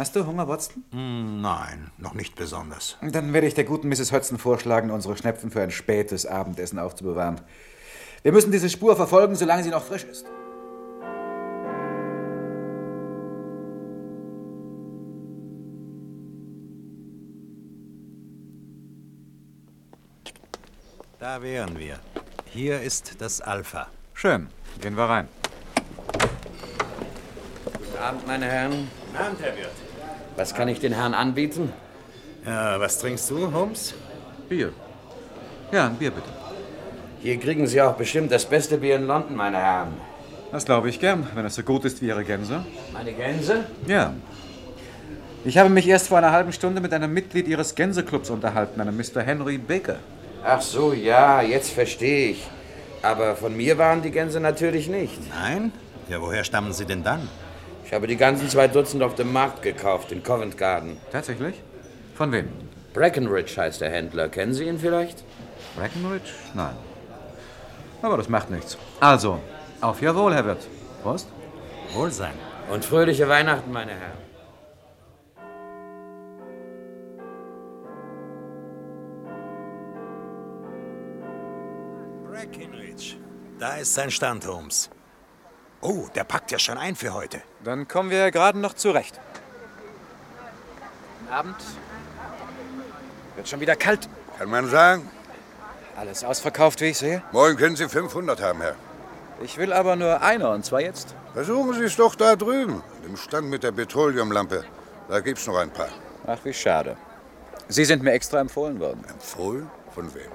[0.00, 0.82] Hast du Hunger, Watson?
[0.92, 2.96] Hm, nein, noch nicht besonders.
[3.02, 4.12] Dann werde ich der guten Mrs.
[4.12, 7.42] Hudson vorschlagen, unsere Schnepfen für ein spätes Abendessen aufzubewahren.
[8.22, 10.24] Wir müssen diese Spur verfolgen, solange sie noch frisch ist.
[21.18, 22.00] Da wären wir.
[22.46, 23.88] Hier ist das Alpha.
[24.14, 24.48] Schön.
[24.80, 25.28] Gehen wir rein.
[27.74, 28.88] Guten Abend, meine Herren.
[29.04, 29.89] Guten Abend, Herr Wirt.
[30.40, 31.70] Was kann ich den Herren anbieten?
[32.46, 33.92] Ja, was trinkst du, Holmes?
[34.48, 34.72] Bier.
[35.70, 36.30] Ja, ein Bier bitte.
[37.20, 39.92] Hier kriegen Sie auch bestimmt das beste Bier in London, meine Herren.
[40.50, 42.64] Das glaube ich gern, wenn es so gut ist wie Ihre Gänse.
[42.90, 43.66] Meine Gänse?
[43.86, 44.14] Ja.
[45.44, 48.96] Ich habe mich erst vor einer halben Stunde mit einem Mitglied Ihres Gänseclubs unterhalten, einem
[48.96, 49.20] Mr.
[49.20, 49.96] Henry Baker.
[50.42, 52.48] Ach so, ja, jetzt verstehe ich.
[53.02, 55.20] Aber von mir waren die Gänse natürlich nicht.
[55.28, 55.70] Nein?
[56.08, 57.28] Ja, woher stammen sie denn dann?
[57.90, 60.96] Ich habe die ganzen zwei Dutzend auf dem Markt gekauft, in Covent Garden.
[61.10, 61.60] Tatsächlich?
[62.14, 62.48] Von wem?
[62.94, 64.28] Breckenridge heißt der Händler.
[64.28, 65.24] Kennen Sie ihn vielleicht?
[65.74, 66.30] Breckenridge?
[66.54, 66.76] Nein.
[68.00, 68.78] Aber das macht nichts.
[69.00, 69.40] Also,
[69.80, 70.68] auf Ihr Wohl, Herr Wirt.
[71.02, 71.26] Prost.
[71.92, 72.34] Wohlsein.
[72.72, 74.18] Und fröhliche Weihnachten, meine Herren.
[82.30, 83.16] Breckenridge.
[83.58, 84.90] Da ist sein Stand, Holmes.
[85.82, 87.40] Oh, der packt ja schon ein für heute.
[87.64, 89.18] Dann kommen wir ja gerade noch zurecht.
[91.20, 91.56] Guten Abend.
[93.36, 94.08] Wird schon wieder kalt.
[94.38, 95.08] Kann man sagen?
[95.96, 97.22] Alles ausverkauft, wie ich sehe.
[97.32, 98.76] Morgen können Sie 500 haben, Herr.
[99.42, 101.14] Ich will aber nur eine, und zwar jetzt.
[101.32, 104.64] Versuchen Sie es doch da drüben, im Stand mit der Petroleumlampe.
[105.08, 105.88] Da gibt's noch ein paar.
[106.26, 106.96] Ach, wie schade.
[107.68, 109.04] Sie sind mir extra empfohlen worden.
[109.08, 109.70] Empfohlen?
[109.94, 110.30] Von wem?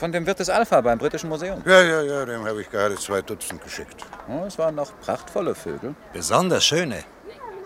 [0.00, 1.60] Von dem Wirt des Alpha beim Britischen Museum.
[1.66, 4.02] Ja, ja, ja, dem habe ich gerade zwei Dutzend geschickt.
[4.28, 5.94] Oh, es waren noch prachtvolle Vögel.
[6.14, 7.04] Besonders schöne.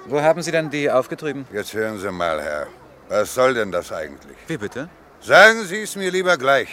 [0.07, 1.47] Wo haben Sie denn die aufgetrieben?
[1.53, 2.67] Jetzt hören Sie mal, Herr.
[3.09, 4.37] Was soll denn das eigentlich?
[4.49, 4.89] Wie bitte?
[5.21, 6.71] Sagen Sie es mir lieber gleich.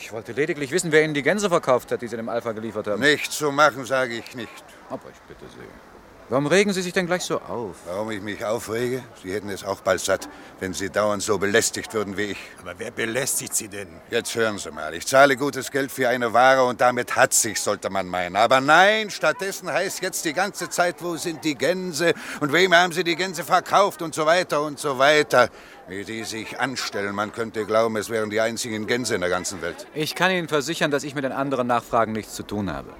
[0.00, 2.88] Ich wollte lediglich wissen, wer Ihnen die Gänse verkauft hat, die Sie dem Alpha geliefert
[2.88, 3.00] haben.
[3.00, 4.64] Nicht zu machen, sage ich nicht.
[4.90, 5.95] Aber ich bitte Sie.
[6.28, 7.76] Warum regen Sie sich denn gleich so auf?
[7.86, 9.04] Warum ich mich aufrege?
[9.22, 12.38] Sie hätten es auch bald satt, wenn Sie dauernd so belästigt würden wie ich.
[12.60, 13.86] Aber wer belästigt Sie denn?
[14.10, 14.92] Jetzt hören Sie mal.
[14.94, 18.34] Ich zahle gutes Geld für eine Ware und damit hat sich, sollte man meinen.
[18.34, 22.92] Aber nein, stattdessen heißt jetzt die ganze Zeit, wo sind die Gänse und wem haben
[22.92, 25.48] Sie die Gänse verkauft und so weiter und so weiter.
[25.86, 29.62] Wie die sich anstellen, man könnte glauben, es wären die einzigen Gänse in der ganzen
[29.62, 29.86] Welt.
[29.94, 32.90] Ich kann Ihnen versichern, dass ich mit den anderen Nachfragen nichts zu tun habe.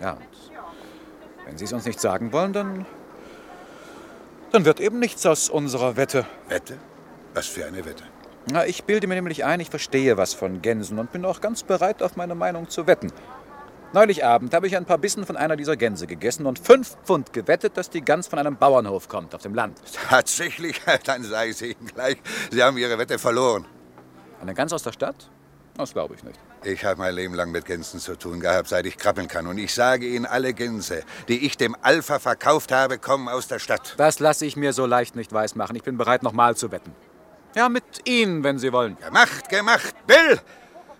[0.00, 0.33] Ja, und
[1.46, 2.86] wenn Sie es uns nicht sagen wollen, dann.
[4.52, 6.26] dann wird eben nichts aus unserer Wette.
[6.48, 6.78] Wette?
[7.34, 8.04] Was für eine Wette?
[8.50, 11.62] Na, ich bilde mir nämlich ein, ich verstehe was von Gänsen und bin auch ganz
[11.62, 13.10] bereit, auf meine Meinung zu wetten.
[13.94, 17.32] Neulich Abend habe ich ein paar Bissen von einer dieser Gänse gegessen und fünf Pfund
[17.32, 19.80] gewettet, dass die Gans von einem Bauernhof kommt, auf dem Land.
[20.10, 20.82] Tatsächlich?
[21.04, 22.16] Dann sage ich Ihnen gleich,
[22.50, 23.66] Sie haben Ihre Wette verloren.
[24.42, 25.30] Eine Gans aus der Stadt?
[25.76, 26.38] Das glaube ich nicht.
[26.66, 29.46] Ich habe mein Leben lang mit Gänsen zu tun gehabt, seit ich krabbeln kann.
[29.46, 33.58] Und ich sage Ihnen, alle Gänse, die ich dem Alpha verkauft habe, kommen aus der
[33.58, 33.94] Stadt.
[33.98, 35.76] Das lasse ich mir so leicht nicht weismachen.
[35.76, 36.94] Ich bin bereit, nochmal zu wetten.
[37.54, 38.96] Ja, mit Ihnen, wenn Sie wollen.
[38.98, 39.94] Gemacht, gemacht.
[40.06, 40.40] Bill!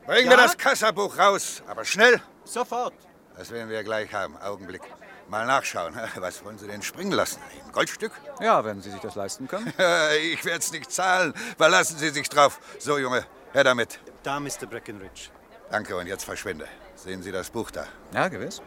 [0.07, 0.33] Bringen Ja?
[0.33, 2.20] wir das Kassabuch raus, aber schnell.
[2.44, 2.92] Sofort.
[3.38, 4.37] Das werden wir gleich haben.
[4.37, 4.83] Augenblick.
[5.31, 5.94] Mal nachschauen.
[6.16, 7.40] Was wollen Sie denn springen lassen?
[7.66, 8.12] Ein Goldstück?
[8.38, 9.72] Ja, wenn Sie sich das leisten können.
[10.33, 11.33] Ich werde es nicht zahlen.
[11.57, 12.61] Verlassen Sie sich drauf.
[12.79, 13.24] So, Junge,
[13.55, 13.98] her damit.
[14.22, 14.66] Da, Mr.
[14.68, 15.31] Breckenridge.
[15.74, 16.68] Danke und jetzt verschwinde.
[16.94, 17.87] Sehen Sie das Buch da?
[18.12, 18.62] Ja, gewiss.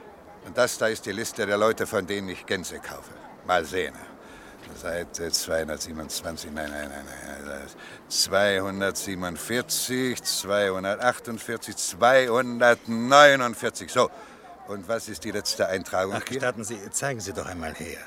[0.45, 3.13] Und das da ist die Liste der Leute, von denen ich Gänse kaufe.
[3.45, 3.93] Mal sehen.
[4.75, 7.05] Seite 227, nein, nein, nein,
[7.45, 7.61] nein.
[8.09, 13.89] 247, 248, 249.
[13.89, 14.11] So.
[14.67, 16.13] Und was ist die letzte Eintragung?
[16.13, 18.01] Ach, gestatten Sie, zeigen Sie doch einmal her.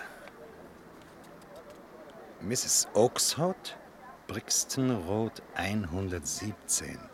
[2.43, 2.87] Mrs.
[2.93, 3.79] Oakshott,
[4.27, 7.10] Brixton Road 117.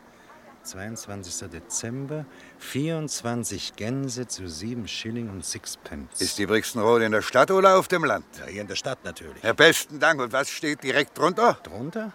[0.67, 1.49] 22.
[1.49, 2.27] Dezember,
[2.59, 6.21] 24 Gänse zu 7 Schilling und Sixpence.
[6.21, 8.27] Ist die Brixton Road in der Stadt oder auf dem Land?
[8.39, 9.43] Ja, hier in der Stadt natürlich.
[9.43, 10.21] Ja, besten Dank.
[10.21, 11.59] Und was steht direkt drunter?
[11.63, 12.13] Drunter?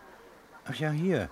[0.65, 1.29] Ach ja, hier.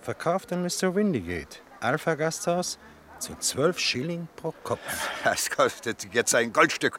[0.00, 0.94] Verkauft an Mr.
[0.94, 1.58] Windigate.
[1.80, 2.78] Alpha Gasthaus
[3.18, 4.80] zu 12 Schilling pro Kopf.
[5.24, 6.98] Das kostet jetzt ein Goldstück.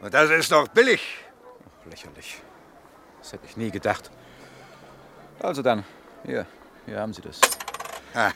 [0.00, 1.02] Und das ist doch billig.
[1.82, 2.40] Ach, lächerlich.
[3.20, 4.10] Das hätte ich nie gedacht.
[5.40, 5.84] Also dann,
[6.24, 6.46] hier,
[6.86, 7.40] hier haben Sie das.
[8.14, 8.32] Ah,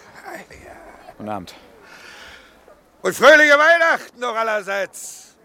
[1.17, 1.55] Guten Abend.
[3.03, 5.37] Und fröhliche Weihnachten noch allerseits.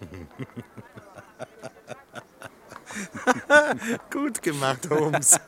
[4.10, 5.40] Gut gemacht, Holmes.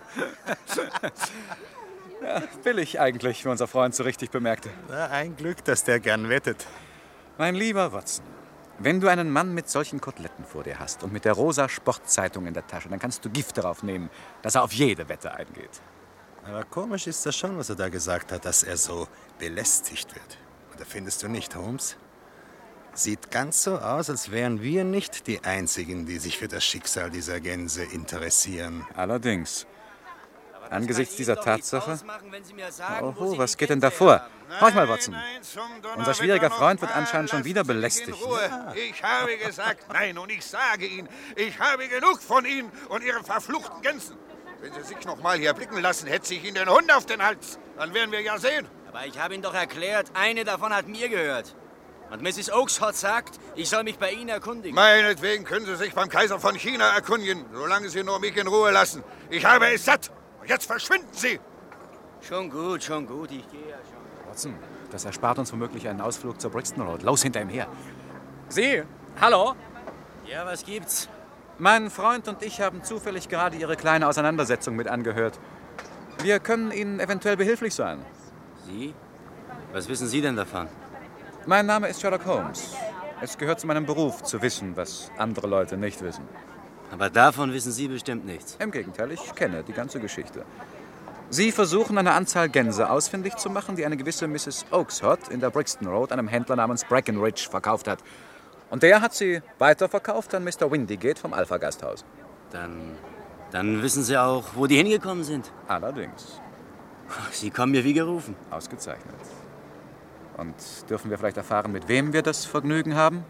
[2.23, 4.71] Ja, billig eigentlich, wie unser Freund so richtig bemerkte.
[4.89, 6.67] Na, ein Glück, dass der gern wettet.
[7.39, 8.25] Mein lieber Watson,
[8.79, 12.47] wenn du einen Mann mit solchen Koteletten vor dir hast und mit der rosa Sportzeitung
[12.47, 14.11] in der Tasche, dann kannst du Gift darauf nehmen,
[14.43, 15.83] dass er auf jede Wette eingeht.
[16.49, 20.39] Aber komisch ist das schon, was er da gesagt hat, dass er so belästigt wird.
[20.75, 21.97] Oder findest du nicht, Holmes?
[22.95, 27.11] Sieht ganz so aus, als wären wir nicht die Einzigen, die sich für das Schicksal
[27.11, 28.87] dieser Gänse interessieren.
[28.95, 29.67] Allerdings.
[30.71, 31.99] Angesichts dieser Tatsache.
[33.03, 34.27] Oho, was geht denn da vor?
[34.61, 35.15] Horch mal, Watson.
[35.97, 38.19] Unser schwieriger Freund wird anscheinend schon wieder belästigt.
[38.75, 43.25] Ich habe gesagt nein und ich sage Ihnen, ich habe genug von Ihnen und Ihren
[43.25, 44.17] verfluchten Gänsen.
[44.67, 47.23] Wenn Sie sich noch mal hier blicken lassen, hetze ich Ihnen den Hund auf den
[47.23, 47.61] Hals.
[47.79, 48.67] Dann werden wir ja sehen.
[48.89, 51.55] Aber ich habe Ihnen doch erklärt, eine davon hat mir gehört.
[52.11, 52.53] Und Mrs.
[52.53, 54.75] Oakshott sagt, ich soll mich bei Ihnen erkundigen.
[54.75, 58.73] Meinetwegen können Sie sich beim Kaiser von China erkundigen, solange Sie nur mich in Ruhe
[58.73, 59.05] lassen.
[59.31, 60.11] Ich habe es satt.
[60.41, 61.39] Und jetzt verschwinden Sie.
[62.21, 64.29] Schon gut, schon gut, ich gehe ja schon.
[64.29, 64.59] Watson,
[64.91, 67.05] das erspart uns womöglich einen Ausflug zur Brixton Road.
[67.05, 67.69] Los hinter ihm her.
[68.49, 68.83] Sie,
[69.21, 69.55] hallo?
[70.27, 71.09] Ja, was gibt's?
[71.59, 75.41] Mein Freund und ich haben zufällig gerade Ihre kleine Auseinandersetzung mit angehört.
[76.23, 78.05] Wir können Ihnen eventuell behilflich sein.
[78.67, 78.93] Sie?
[79.73, 80.69] Was wissen Sie denn davon?
[81.47, 82.75] Mein Name ist Sherlock Holmes.
[83.23, 86.29] Es gehört zu meinem Beruf, zu wissen, was andere Leute nicht wissen.
[86.93, 88.57] Aber davon wissen Sie bestimmt nichts.
[88.59, 90.45] Im Gegenteil, ich kenne die ganze Geschichte.
[91.31, 94.67] Sie versuchen, eine Anzahl Gänse ausfindig zu machen, die eine gewisse Mrs.
[94.73, 98.01] Oakshott in der Brixton Road einem Händler namens Breckenridge verkauft hat.
[98.71, 100.71] Und der hat sie weiterverkauft an Mr.
[100.71, 102.05] Windigate vom Alpha Gasthaus.
[102.51, 102.97] Dann,
[103.51, 105.53] dann wissen Sie auch, wo die hingekommen sind.
[105.69, 106.41] Allerdings.
[107.31, 108.35] Sie kommen mir wie gerufen.
[108.51, 109.15] Ausgezeichnet.
[110.37, 110.55] Und
[110.91, 113.25] dürfen wir vielleicht erfahren, mit wem wir das Vergnügen haben?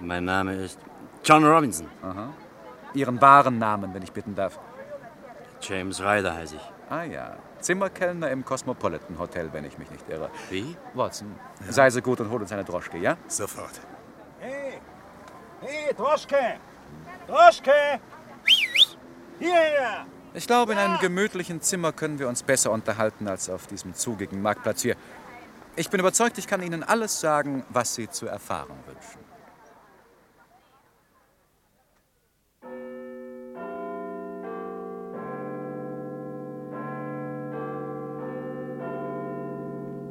[0.00, 0.78] Mein Name ist
[1.22, 1.86] John Robinson.
[2.02, 2.30] Aha.
[2.94, 4.58] Ihren wahren Namen, wenn ich bitten darf.
[5.60, 6.72] James Ryder heiße ich.
[6.90, 10.30] Ah ja, Zimmerkellner im Cosmopolitan Hotel, wenn ich mich nicht irre.
[10.50, 10.76] Wie?
[10.94, 11.36] Watson,
[11.68, 13.16] sei so gut und hol uns eine Droschke, ja?
[13.28, 13.80] Sofort.
[15.64, 16.58] Hey, Droschke!
[17.28, 18.00] Droschke!
[19.38, 20.06] Hierher!
[20.34, 24.42] Ich glaube, in einem gemütlichen Zimmer können wir uns besser unterhalten als auf diesem zugigen
[24.42, 24.96] Marktplatz hier.
[25.76, 29.20] Ich bin überzeugt, ich kann Ihnen alles sagen, was Sie zu erfahren wünschen.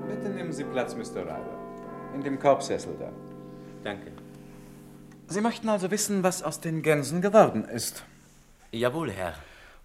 [0.07, 1.23] Bitte nehmen Sie Platz, Mr.
[1.23, 1.59] Ryder.
[2.13, 3.11] In dem Korbsessel da.
[3.83, 4.13] Danke.
[5.31, 8.03] Sie möchten also wissen, was aus den Gänsen geworden ist.
[8.71, 9.33] Jawohl, Herr.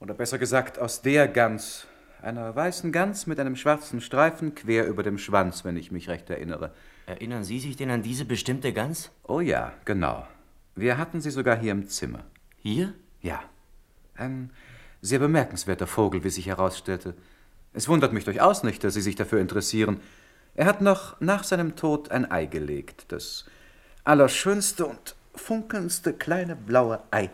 [0.00, 1.86] Oder besser gesagt, aus der Gans.
[2.20, 6.28] Einer weißen Gans mit einem schwarzen Streifen quer über dem Schwanz, wenn ich mich recht
[6.30, 6.72] erinnere.
[7.06, 9.12] Erinnern Sie sich denn an diese bestimmte Gans?
[9.22, 10.26] Oh ja, genau.
[10.74, 12.24] Wir hatten sie sogar hier im Zimmer.
[12.58, 12.92] Hier?
[13.22, 13.40] Ja.
[14.16, 14.50] Ein
[15.00, 17.14] sehr bemerkenswerter Vogel, wie sich herausstellte.
[17.72, 20.00] Es wundert mich durchaus nicht, dass Sie sich dafür interessieren.
[20.56, 23.04] Er hat noch nach seinem Tod ein Ei gelegt.
[23.12, 23.44] Das
[24.02, 27.30] allerschönste und funkelndste kleine blaue Ei,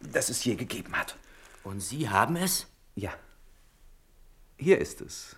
[0.00, 1.16] das es je gegeben hat.
[1.64, 2.66] Und Sie haben es?
[2.94, 3.12] Ja.
[4.56, 5.36] Hier ist es.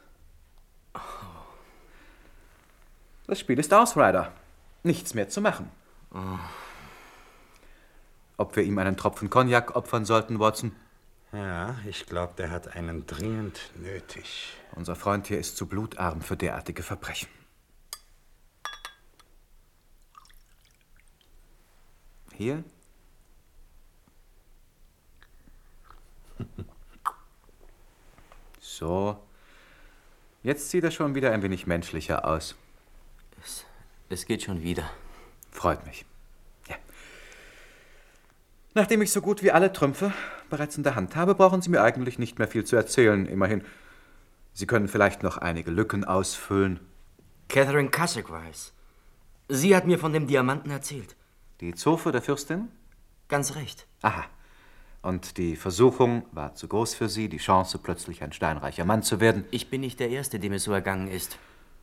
[3.26, 4.32] Das Spiel ist aus, Ryder.
[4.82, 5.70] Nichts mehr zu machen.
[8.36, 10.74] Ob wir ihm einen Tropfen Cognac opfern sollten, Watson?
[11.32, 14.52] Ja, ich glaube, der hat einen dringend nötig.
[14.72, 17.28] Unser Freund hier ist zu blutarm für derartige Verbrechen.
[22.36, 22.64] Hier?
[28.60, 29.16] So.
[30.42, 32.56] Jetzt sieht er schon wieder ein wenig menschlicher aus.
[33.40, 33.64] Es,
[34.08, 34.90] es geht schon wieder.
[35.52, 36.04] Freut mich.
[36.68, 36.74] Ja.
[38.74, 40.12] Nachdem ich so gut wie alle Trümpfe
[40.50, 43.26] bereits in der Hand habe, brauchen Sie mir eigentlich nicht mehr viel zu erzählen.
[43.26, 43.64] Immerhin,
[44.54, 46.80] Sie können vielleicht noch einige Lücken ausfüllen.
[47.48, 48.72] Catherine Cussick war es.
[49.48, 51.14] Sie hat mir von dem Diamanten erzählt.
[51.60, 52.68] Die Zofe der Fürstin?
[53.28, 53.86] Ganz recht.
[54.02, 54.24] Aha.
[55.02, 59.20] Und die Versuchung war zu groß für Sie, die Chance, plötzlich ein steinreicher Mann zu
[59.20, 59.44] werden?
[59.50, 61.38] Ich bin nicht der Erste, dem es so ergangen ist.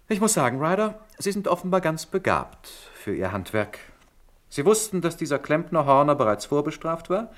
[0.10, 3.80] Ich muss sagen, Ryder, Sie sind offenbar ganz begabt für Ihr Handwerk.
[4.50, 7.32] Sie wussten, dass dieser Klempner Horner bereits vorbestraft war.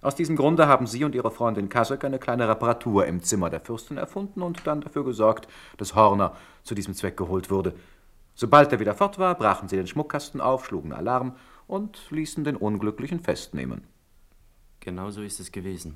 [0.00, 3.60] Aus diesem Grunde haben Sie und Ihre Freundin Kasek eine kleine Reparatur im Zimmer der
[3.60, 7.74] Fürstin erfunden und dann dafür gesorgt, dass Horner zu diesem Zweck geholt wurde.
[8.34, 11.34] Sobald er wieder fort war, brachen Sie den Schmuckkasten auf, schlugen Alarm
[11.70, 13.84] und ließen den Unglücklichen festnehmen.
[14.80, 15.94] Genau so ist es gewesen.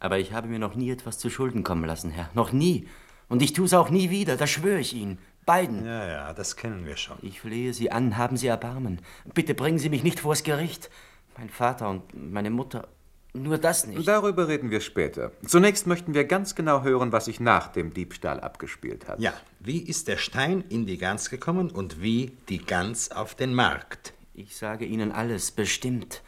[0.00, 2.30] Aber ich habe mir noch nie etwas zu Schulden kommen lassen, Herr.
[2.34, 2.88] Noch nie.
[3.28, 5.18] Und ich tue es auch nie wieder, das schwöre ich Ihnen.
[5.46, 5.84] Beiden.
[5.84, 7.18] Ja, ja, das kennen wir schon.
[7.22, 9.00] Ich flehe Sie an, haben Sie Erbarmen.
[9.34, 10.90] Bitte bringen Sie mich nicht vors Gericht.
[11.38, 12.88] Mein Vater und meine Mutter.
[13.32, 14.08] Nur das nicht.
[14.08, 15.30] Darüber reden wir später.
[15.46, 19.20] Zunächst möchten wir ganz genau hören, was sich nach dem Diebstahl abgespielt hat.
[19.20, 23.54] Ja, wie ist der Stein in die Gans gekommen und wie die Gans auf den
[23.54, 24.14] Markt?
[24.42, 26.22] Ich sage Ihnen alles, bestimmt.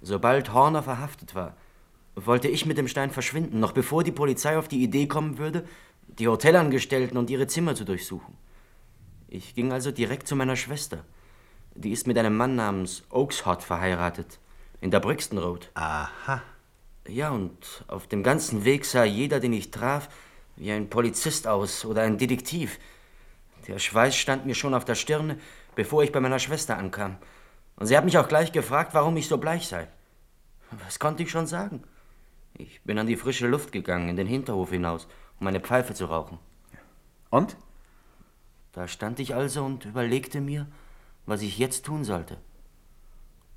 [0.00, 1.54] Sobald Horner verhaftet war,
[2.14, 5.68] wollte ich mit dem Stein verschwinden, noch bevor die Polizei auf die Idee kommen würde,
[6.06, 8.34] die Hotelangestellten und ihre Zimmer zu durchsuchen.
[9.28, 11.04] Ich ging also direkt zu meiner Schwester.
[11.74, 14.38] Die ist mit einem Mann namens Oakshott verheiratet,
[14.80, 15.70] in der Brixton Road.
[15.74, 16.42] Aha.
[17.06, 20.08] Ja, und auf dem ganzen Weg sah jeder, den ich traf,
[20.56, 22.78] wie ein Polizist aus oder ein Detektiv.
[23.68, 25.38] Der Schweiß stand mir schon auf der Stirne,
[25.74, 27.16] bevor ich bei meiner Schwester ankam.
[27.76, 29.88] Und sie hat mich auch gleich gefragt, warum ich so bleich sei.
[30.84, 31.82] Was konnte ich schon sagen?
[32.56, 35.08] Ich bin an die frische Luft gegangen, in den Hinterhof hinaus,
[35.40, 36.38] um eine Pfeife zu rauchen.
[37.30, 37.56] Und?
[38.72, 40.66] Da stand ich also und überlegte mir,
[41.26, 42.38] was ich jetzt tun sollte.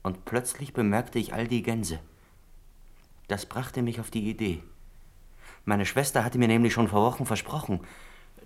[0.04, 2.00] Und plötzlich bemerkte ich all die Gänse.
[3.28, 4.64] Das brachte mich auf die Idee.
[5.66, 7.82] Meine Schwester hatte mir nämlich schon vor Wochen versprochen,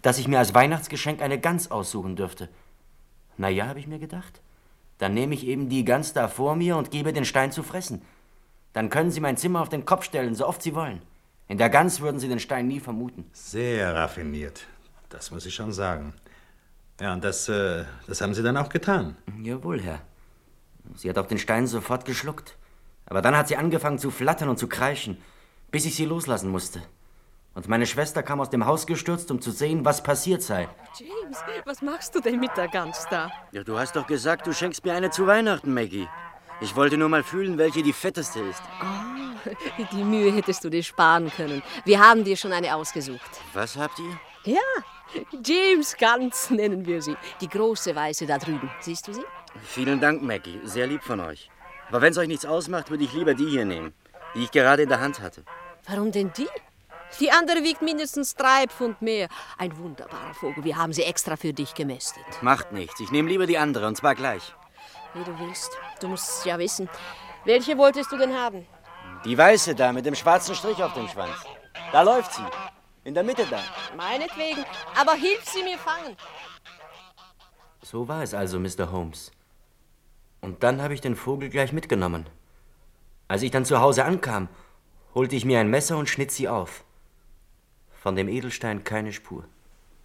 [0.02, 2.50] dass ich mir als Weihnachtsgeschenk eine Gans aussuchen dürfte.
[3.38, 4.42] Na ja, habe ich mir gedacht.
[4.98, 8.02] Dann nehme ich eben die Gans da vor mir und gebe den Stein zu fressen.
[8.74, 11.02] Dann können Sie mein Zimmer auf den Kopf stellen, so oft Sie wollen.
[11.48, 13.26] In der Gans würden Sie den Stein nie vermuten.
[13.34, 14.66] Sehr raffiniert.
[15.10, 16.14] Das muss ich schon sagen.
[17.00, 19.18] Ja, und das, äh, das haben Sie dann auch getan.
[19.42, 20.02] Jawohl, Herr.
[20.96, 22.56] Sie hat auch den Stein sofort geschluckt.
[23.06, 25.18] Aber dann hat sie angefangen zu flattern und zu kreischen,
[25.70, 26.82] bis ich sie loslassen musste.
[27.54, 30.70] Und meine Schwester kam aus dem Haus gestürzt, um zu sehen, was passiert sei.
[30.98, 33.30] James, was machst du denn mit der Gans da?
[33.52, 36.08] Ja, du hast doch gesagt, du schenkst mir eine zu Weihnachten, Maggie.
[36.62, 38.62] Ich wollte nur mal fühlen, welche die fetteste ist.
[38.82, 39.50] Oh,
[39.92, 41.62] die Mühe hättest du dir sparen können.
[41.84, 43.42] Wir haben dir schon eine ausgesucht.
[43.54, 44.54] Was habt ihr?
[44.54, 44.62] Ja,
[45.44, 47.18] James Gans nennen wir sie.
[47.42, 48.70] Die große Weiße da drüben.
[48.80, 49.26] Siehst du sie?
[49.64, 50.62] Vielen Dank, Maggie.
[50.64, 51.50] Sehr lieb von euch.
[51.90, 53.94] Aber wenn es euch nichts ausmacht, würde ich lieber die hier nehmen,
[54.36, 55.44] die ich gerade in der Hand hatte.
[55.88, 56.48] Warum denn die?
[57.20, 59.28] Die andere wiegt mindestens drei Pfund mehr.
[59.58, 60.64] Ein wunderbarer Vogel.
[60.64, 62.24] Wir haben sie extra für dich gemästet.
[62.42, 63.00] Macht nichts.
[63.00, 64.54] Ich nehme lieber die andere, und zwar gleich.
[65.14, 65.72] Wie du willst.
[66.00, 66.90] Du musst es ja wissen.
[67.46, 68.66] Welche wolltest du denn haben?
[69.26, 71.36] Die weiße da mit dem schwarzen Strich auf dem Schwanz.
[71.92, 72.46] Da läuft sie.
[73.04, 73.60] In der Mitte da.
[73.98, 74.64] Meinetwegen.
[75.00, 76.16] Aber hilf sie mir fangen.
[77.82, 78.92] So war es also, Mr.
[78.92, 79.32] Holmes.
[80.40, 82.28] Und dann habe ich den Vogel gleich mitgenommen.
[83.28, 84.50] Als ich dann zu Hause ankam,
[85.14, 86.84] holte ich mir ein Messer und schnitt sie auf.
[88.02, 89.44] Von dem Edelstein keine Spur.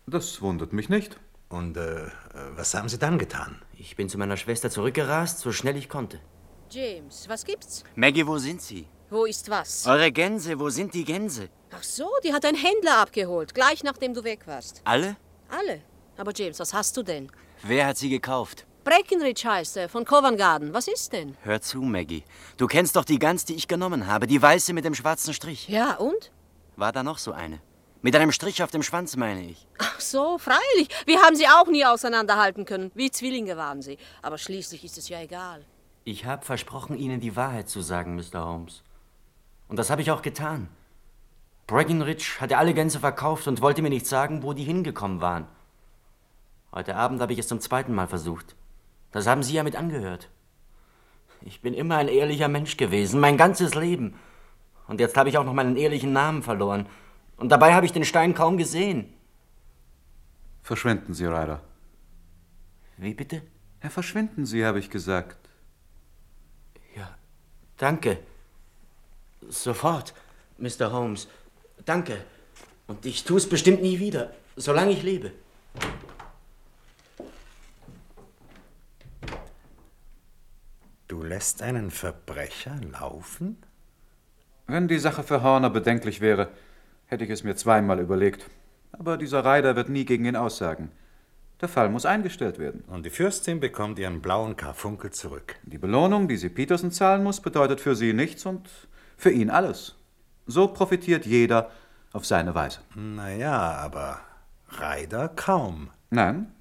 [0.07, 1.19] Das wundert mich nicht.
[1.49, 2.09] Und äh,
[2.55, 3.63] was haben Sie dann getan?
[3.73, 6.21] Ich bin zu meiner Schwester zurückgerast, so schnell ich konnte.
[6.69, 7.85] James, was gibt's?
[7.95, 8.87] Maggie, wo sind Sie?
[9.09, 9.87] Wo ist was?
[9.87, 11.49] Eure Gänse, wo sind die Gänse?
[11.71, 14.83] Ach so, die hat ein Händler abgeholt, gleich nachdem du weg warst.
[14.85, 15.17] Alle?
[15.49, 15.81] Alle.
[16.19, 17.33] Aber James, was hast du denn?
[17.63, 18.67] Wer hat sie gekauft?
[18.85, 20.75] Breckenridge heißt er, von Covent Garden.
[20.75, 21.35] Was ist denn?
[21.45, 22.25] Hör zu, Maggie.
[22.59, 25.67] Du kennst doch die Gans, die ich genommen habe, die weiße mit dem schwarzen Strich.
[25.69, 26.31] Ja, und?
[26.77, 27.61] War da noch so eine?
[28.07, 29.67] Mit einem Strich auf dem Schwanz, meine ich.
[29.79, 30.89] Ach so, freilich.
[31.07, 32.93] Wir haben sie auch nie auseinanderhalten können.
[32.95, 33.99] Wie Zwillinge waren sie.
[34.23, 35.65] Aber schließlich ist es ja egal.
[36.05, 38.47] Ich habe versprochen, Ihnen die Wahrheit zu sagen, Mr.
[38.47, 38.85] Holmes.
[39.67, 40.69] Und das habe ich auch getan.
[41.67, 45.49] Breckenridge hatte alle Gänse verkauft und wollte mir nicht sagen, wo die hingekommen waren.
[46.73, 48.55] Heute Abend habe ich es zum zweiten Mal versucht.
[49.11, 50.31] Das haben Sie ja mit angehört.
[51.41, 54.15] Ich bin immer ein ehrlicher Mensch gewesen, mein ganzes Leben.
[54.87, 56.87] Und jetzt habe ich auch noch meinen ehrlichen Namen verloren.
[57.37, 59.13] Und dabei habe ich den Stein kaum gesehen.
[60.63, 61.61] Verschwinden Sie, Ryder.
[62.97, 63.43] Wie bitte?
[63.83, 65.47] Ja, verschwinden Sie, habe ich gesagt.
[67.77, 68.19] Danke.
[69.49, 70.15] Sofort,
[70.59, 70.93] Mr.
[70.93, 71.29] Holmes.
[71.85, 72.25] Danke.
[72.87, 75.33] Und ich tue es bestimmt nie wieder, solange ich lebe.
[81.09, 83.63] Du lässt einen Verbrecher laufen?
[84.67, 86.51] Wenn die Sache für Horner bedenklich wäre,
[87.07, 88.49] hätte ich es mir zweimal überlegt.
[88.93, 90.91] Aber dieser Reiter wird nie gegen ihn aussagen.
[91.61, 92.85] Der Fall muss eingestellt werden.
[92.87, 95.57] Und die Fürstin bekommt ihren blauen Karfunkel zurück.
[95.63, 98.69] Die Belohnung, die sie Peterson zahlen muss, bedeutet für sie nichts und
[99.17, 99.97] für ihn alles.
[100.47, 101.71] So profitiert jeder
[102.13, 102.81] auf seine Weise.
[102.95, 104.21] Naja, aber
[104.81, 105.91] Ryder kaum.
[106.11, 106.53] Nein.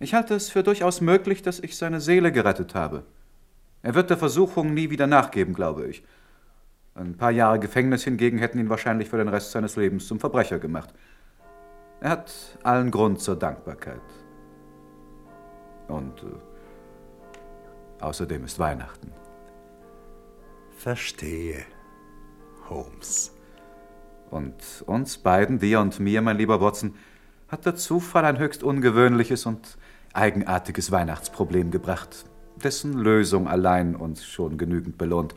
[0.00, 3.04] Ich halte es für durchaus möglich, dass ich seine Seele gerettet habe.
[3.82, 6.02] Er wird der Versuchung nie wieder nachgeben, glaube ich.
[6.94, 10.58] Ein paar Jahre Gefängnis hingegen hätten ihn wahrscheinlich für den Rest seines Lebens zum Verbrecher
[10.58, 10.92] gemacht.
[12.00, 12.32] Er hat
[12.62, 14.00] allen Grund zur Dankbarkeit.
[15.88, 19.12] Und äh, außerdem ist Weihnachten.
[20.76, 21.64] Verstehe,
[22.68, 23.34] Holmes.
[24.30, 26.94] Und uns beiden, dir und mir, mein lieber Watson,
[27.48, 29.76] hat der Zufall ein höchst ungewöhnliches und
[30.12, 32.24] eigenartiges Weihnachtsproblem gebracht,
[32.62, 35.34] dessen Lösung allein uns schon genügend belohnt.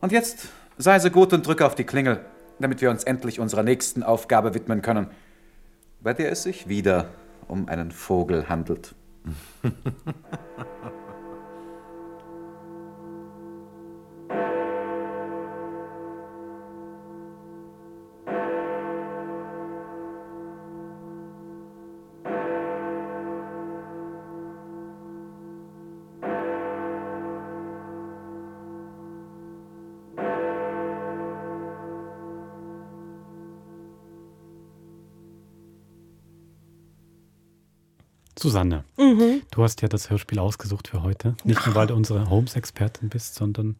[0.00, 2.24] Und jetzt sei so gut und drücke auf die Klingel,
[2.60, 5.08] damit wir uns endlich unserer nächsten Aufgabe widmen können,
[6.00, 7.08] bei der es sich wieder
[7.48, 8.94] um einen Vogel handelt.
[38.48, 39.42] Susanne, Mhm.
[39.50, 41.34] du hast ja das Hörspiel ausgesucht für heute.
[41.44, 43.76] Nicht nur, weil du unsere Holmes-Expertin bist, sondern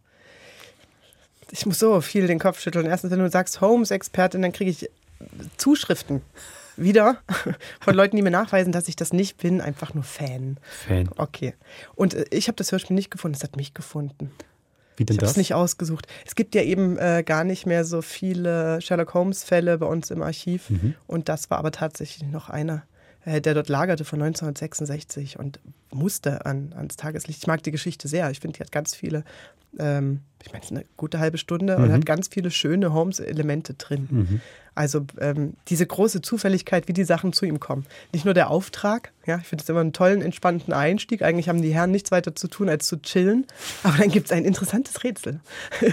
[1.50, 2.84] Ich muss so viel den Kopf schütteln.
[2.86, 4.90] Erstens, wenn du sagst Holmes-Expertin, dann kriege ich
[5.56, 6.20] Zuschriften
[6.76, 7.22] wieder
[7.80, 10.58] von Leuten, die mir nachweisen, dass ich das nicht bin, einfach nur Fan.
[10.86, 11.08] Fan.
[11.16, 11.54] Okay.
[11.94, 14.30] Und äh, ich habe das Hörspiel nicht gefunden, es hat mich gefunden.
[14.98, 15.30] Wie denn ich habe das?
[15.32, 16.06] es nicht ausgesucht.
[16.26, 20.22] Es gibt ja eben äh, gar nicht mehr so viele Sherlock Holmes-Fälle bei uns im
[20.22, 20.68] Archiv.
[20.70, 20.94] Mhm.
[21.06, 22.82] Und das war aber tatsächlich noch einer,
[23.28, 25.60] äh, der dort lagerte von 1966 und
[25.92, 27.40] musste an, ans Tageslicht.
[27.42, 28.30] Ich mag die Geschichte sehr.
[28.30, 29.24] Ich finde, die hat ganz viele,
[29.78, 31.92] ähm, ich meine, es ist eine gute halbe Stunde und Mhm.
[31.92, 34.08] hat ganz viele schöne Holmes-Elemente drin.
[34.10, 34.40] Mhm.
[34.78, 37.84] Also ähm, diese große Zufälligkeit, wie die Sachen zu ihm kommen.
[38.12, 41.22] Nicht nur der Auftrag, ja, ich finde es immer einen tollen, entspannten Einstieg.
[41.22, 43.44] Eigentlich haben die Herren nichts weiter zu tun, als zu chillen.
[43.82, 45.40] Aber dann gibt es ein interessantes Rätsel.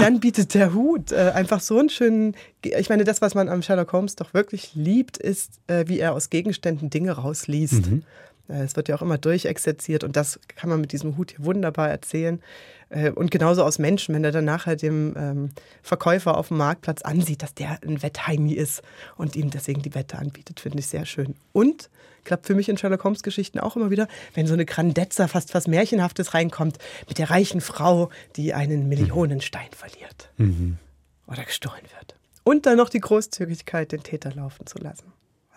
[0.00, 2.34] dann bietet der Hut äh, einfach so einen schönen.
[2.62, 6.00] Ge- Ich meine, das, was man am Sherlock Holmes doch wirklich liebt, ist, äh, wie
[6.00, 7.86] er aus Gegenständen Dinge rausliest.
[7.86, 8.02] Mhm.
[8.48, 11.44] Äh, Es wird ja auch immer durchexerziert und das kann man mit diesem Hut hier
[11.44, 12.40] wunderbar erzählen.
[12.88, 15.50] Äh, Und genauso aus Menschen, wenn er dann nachher dem ähm,
[15.82, 18.82] Verkäufer auf dem Marktplatz ansieht, dass der ein Wettheini ist
[19.16, 21.34] und ihm deswegen die Wette anbietet, finde ich sehr schön.
[21.52, 21.90] Und
[22.24, 25.54] klappt für mich in Sherlock Holmes Geschichten auch immer wieder, wenn so eine Grandezza, fast
[25.54, 26.78] was Märchenhaftes reinkommt,
[27.08, 30.78] mit der reichen Frau, die einen Millionenstein verliert Mhm.
[31.26, 32.16] oder gestohlen wird.
[32.44, 35.12] Und dann noch die Großzügigkeit, den Täter laufen zu lassen.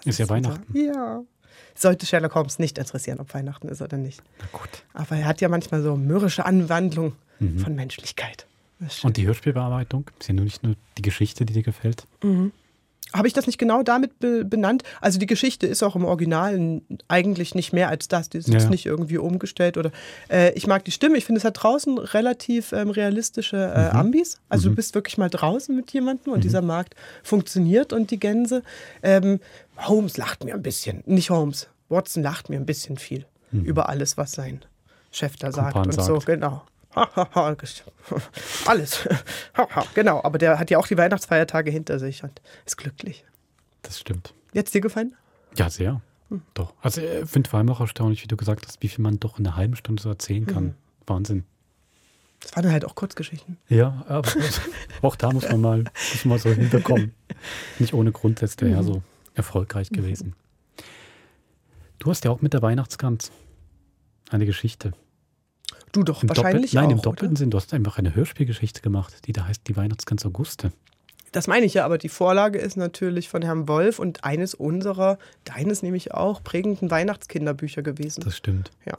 [0.06, 0.66] ist ja Weihnachten.
[0.78, 1.22] Ja.
[1.76, 4.22] Sollte Sherlock Holmes nicht interessieren, ob Weihnachten ist oder nicht.
[4.94, 7.60] Aber er hat ja manchmal so mürrische Anwandlung Mhm.
[7.60, 8.46] von Menschlichkeit.
[9.04, 10.10] Und die Hörspielbearbeitung?
[10.20, 12.06] Ist ja nur nicht nur die Geschichte, die dir gefällt.
[12.24, 12.52] Mhm.
[13.12, 14.84] Habe ich das nicht genau damit be benannt?
[15.02, 18.30] Also die Geschichte ist auch im Original eigentlich nicht mehr als das.
[18.30, 19.92] Die ist Ja, nicht irgendwie umgestellt oder.
[20.30, 21.18] Äh, ich mag die Stimme.
[21.18, 24.00] Ich finde, es hat draußen relativ ähm, realistische äh, Mhm.
[24.00, 24.40] Ambis.
[24.50, 24.74] Also Mhm.
[24.74, 26.44] du bist wirklich mal draußen mit jemandem und Mhm.
[26.44, 26.94] dieser Markt
[27.24, 28.62] funktioniert und die Gänse.
[29.02, 29.40] Ähm,
[29.78, 31.02] Holmes lacht mir ein bisschen.
[31.06, 31.68] Nicht Holmes.
[31.90, 33.64] Watson lacht mir ein bisschen viel Mhm.
[33.66, 34.62] über alles, was sein
[35.12, 36.14] Chef da sagt Kumpan und so.
[36.16, 36.26] sagt.
[36.28, 36.62] Genau.
[38.66, 39.08] Alles.
[39.94, 43.26] genau, aber der hat ja auch die Weihnachtsfeiertage hinter sich und ist glücklich.
[43.84, 44.34] Das stimmt.
[44.54, 45.16] Jetzt dir gefallen?
[45.56, 46.02] Ja, sehr.
[46.30, 46.42] Hm.
[46.54, 46.74] Doch.
[46.82, 49.40] Also ich finde vor allem auch erstaunlich, wie du gesagt hast, wie viel man doch
[49.40, 50.64] in einer halben Stunde so erzählen kann.
[50.64, 50.76] Mhm.
[51.08, 51.44] Wahnsinn.
[52.40, 53.58] Das waren halt auch Kurzgeschichten.
[53.68, 54.30] Ja, aber
[55.02, 55.84] auch da muss man mal,
[56.14, 57.14] muss man so hinbekommen.
[57.80, 58.86] Nicht ohne Grund ist der ja Mhm.
[58.86, 59.02] so
[59.36, 60.36] erfolgreich gewesen.
[62.00, 63.32] Du hast ja auch mit der Weihnachtsgans
[64.30, 64.94] eine Geschichte.
[65.92, 67.50] Du doch Im wahrscheinlich Doppel Nein, im auch, doppelten Sinn.
[67.50, 70.72] Du hast einfach eine Hörspielgeschichte gemacht, die da heißt Die Weihnachtsgans Auguste.
[71.32, 75.20] Das meine ich ja, aber die Vorlage ist natürlich von Herrn Wolf und eines unserer,
[75.44, 78.22] deines nämlich auch, prägenden Weihnachtskinderbücher gewesen.
[78.22, 78.72] Das stimmt.
[78.86, 78.98] Ja.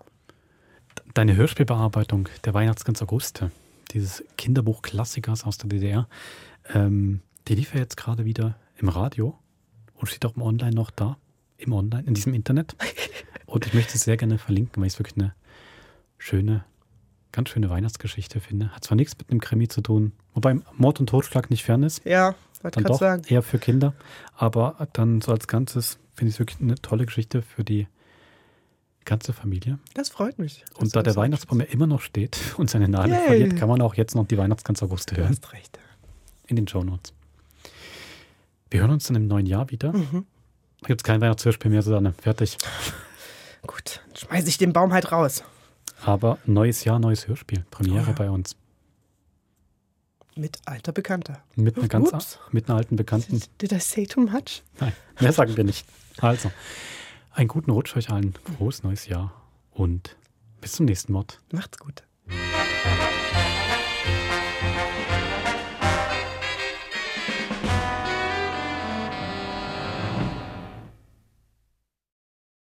[1.14, 3.51] Deine Hörspielbearbeitung der Weihnachtsgans Auguste,
[3.91, 6.09] dieses Kinderbuch-Klassikers aus der DDR.
[6.72, 9.36] Ähm, die lief ja jetzt gerade wieder im Radio
[9.95, 11.16] und steht auch im Online noch da,
[11.59, 12.76] im Online, in diesem Internet.
[13.47, 15.34] Und ich möchte es sehr gerne verlinken, weil ich es wirklich eine
[16.18, 16.64] schöne,
[17.33, 18.70] ganz schöne Weihnachtsgeschichte finde.
[18.70, 22.05] Hat zwar nichts mit einem Krimi zu tun, wobei Mord und Totschlag nicht fern ist.
[22.05, 23.22] Ja, wollte dann doch sagen.
[23.28, 23.95] eher für Kinder.
[24.37, 27.87] Aber dann so als Ganzes finde ich es wirklich eine tolle Geschichte für die
[29.05, 29.78] ganze Familie.
[29.95, 30.64] Das freut mich.
[30.74, 33.26] Und da der Weihnachtsbaum ja immer noch steht und seine Nadeln Yay.
[33.26, 35.28] verliert, kann man auch jetzt noch die Weihnachtsgans August hören.
[35.28, 35.78] hast recht.
[36.47, 37.14] In den Shownotes.
[38.70, 39.93] Wir hören uns dann im neuen Jahr wieder.
[39.93, 40.26] Mhm.
[40.83, 42.14] Da gibt es kein Weihnachtshörspiel mehr, Susanne.
[42.20, 42.57] Fertig.
[43.66, 45.43] Gut, dann schmeiße ich den Baum halt raus.
[46.05, 47.65] Aber neues Jahr, neues Hörspiel.
[47.71, 48.13] Premiere Oh ja.
[48.13, 48.57] bei uns.
[50.37, 51.43] Mit alter Bekannter.
[51.57, 52.39] Mit einer ganz Ups.
[52.53, 53.43] mit einer alten Bekannten.
[53.61, 54.63] Did I say too much?
[54.79, 55.87] Nein, mehr sagen wir nicht.
[56.19, 56.51] Also,
[57.33, 58.35] einen guten Rutsch euch allen.
[58.57, 59.33] Frohes neues Jahr
[59.73, 60.17] und
[60.61, 61.41] bis zum nächsten Mord.
[61.53, 62.05] Macht's gut.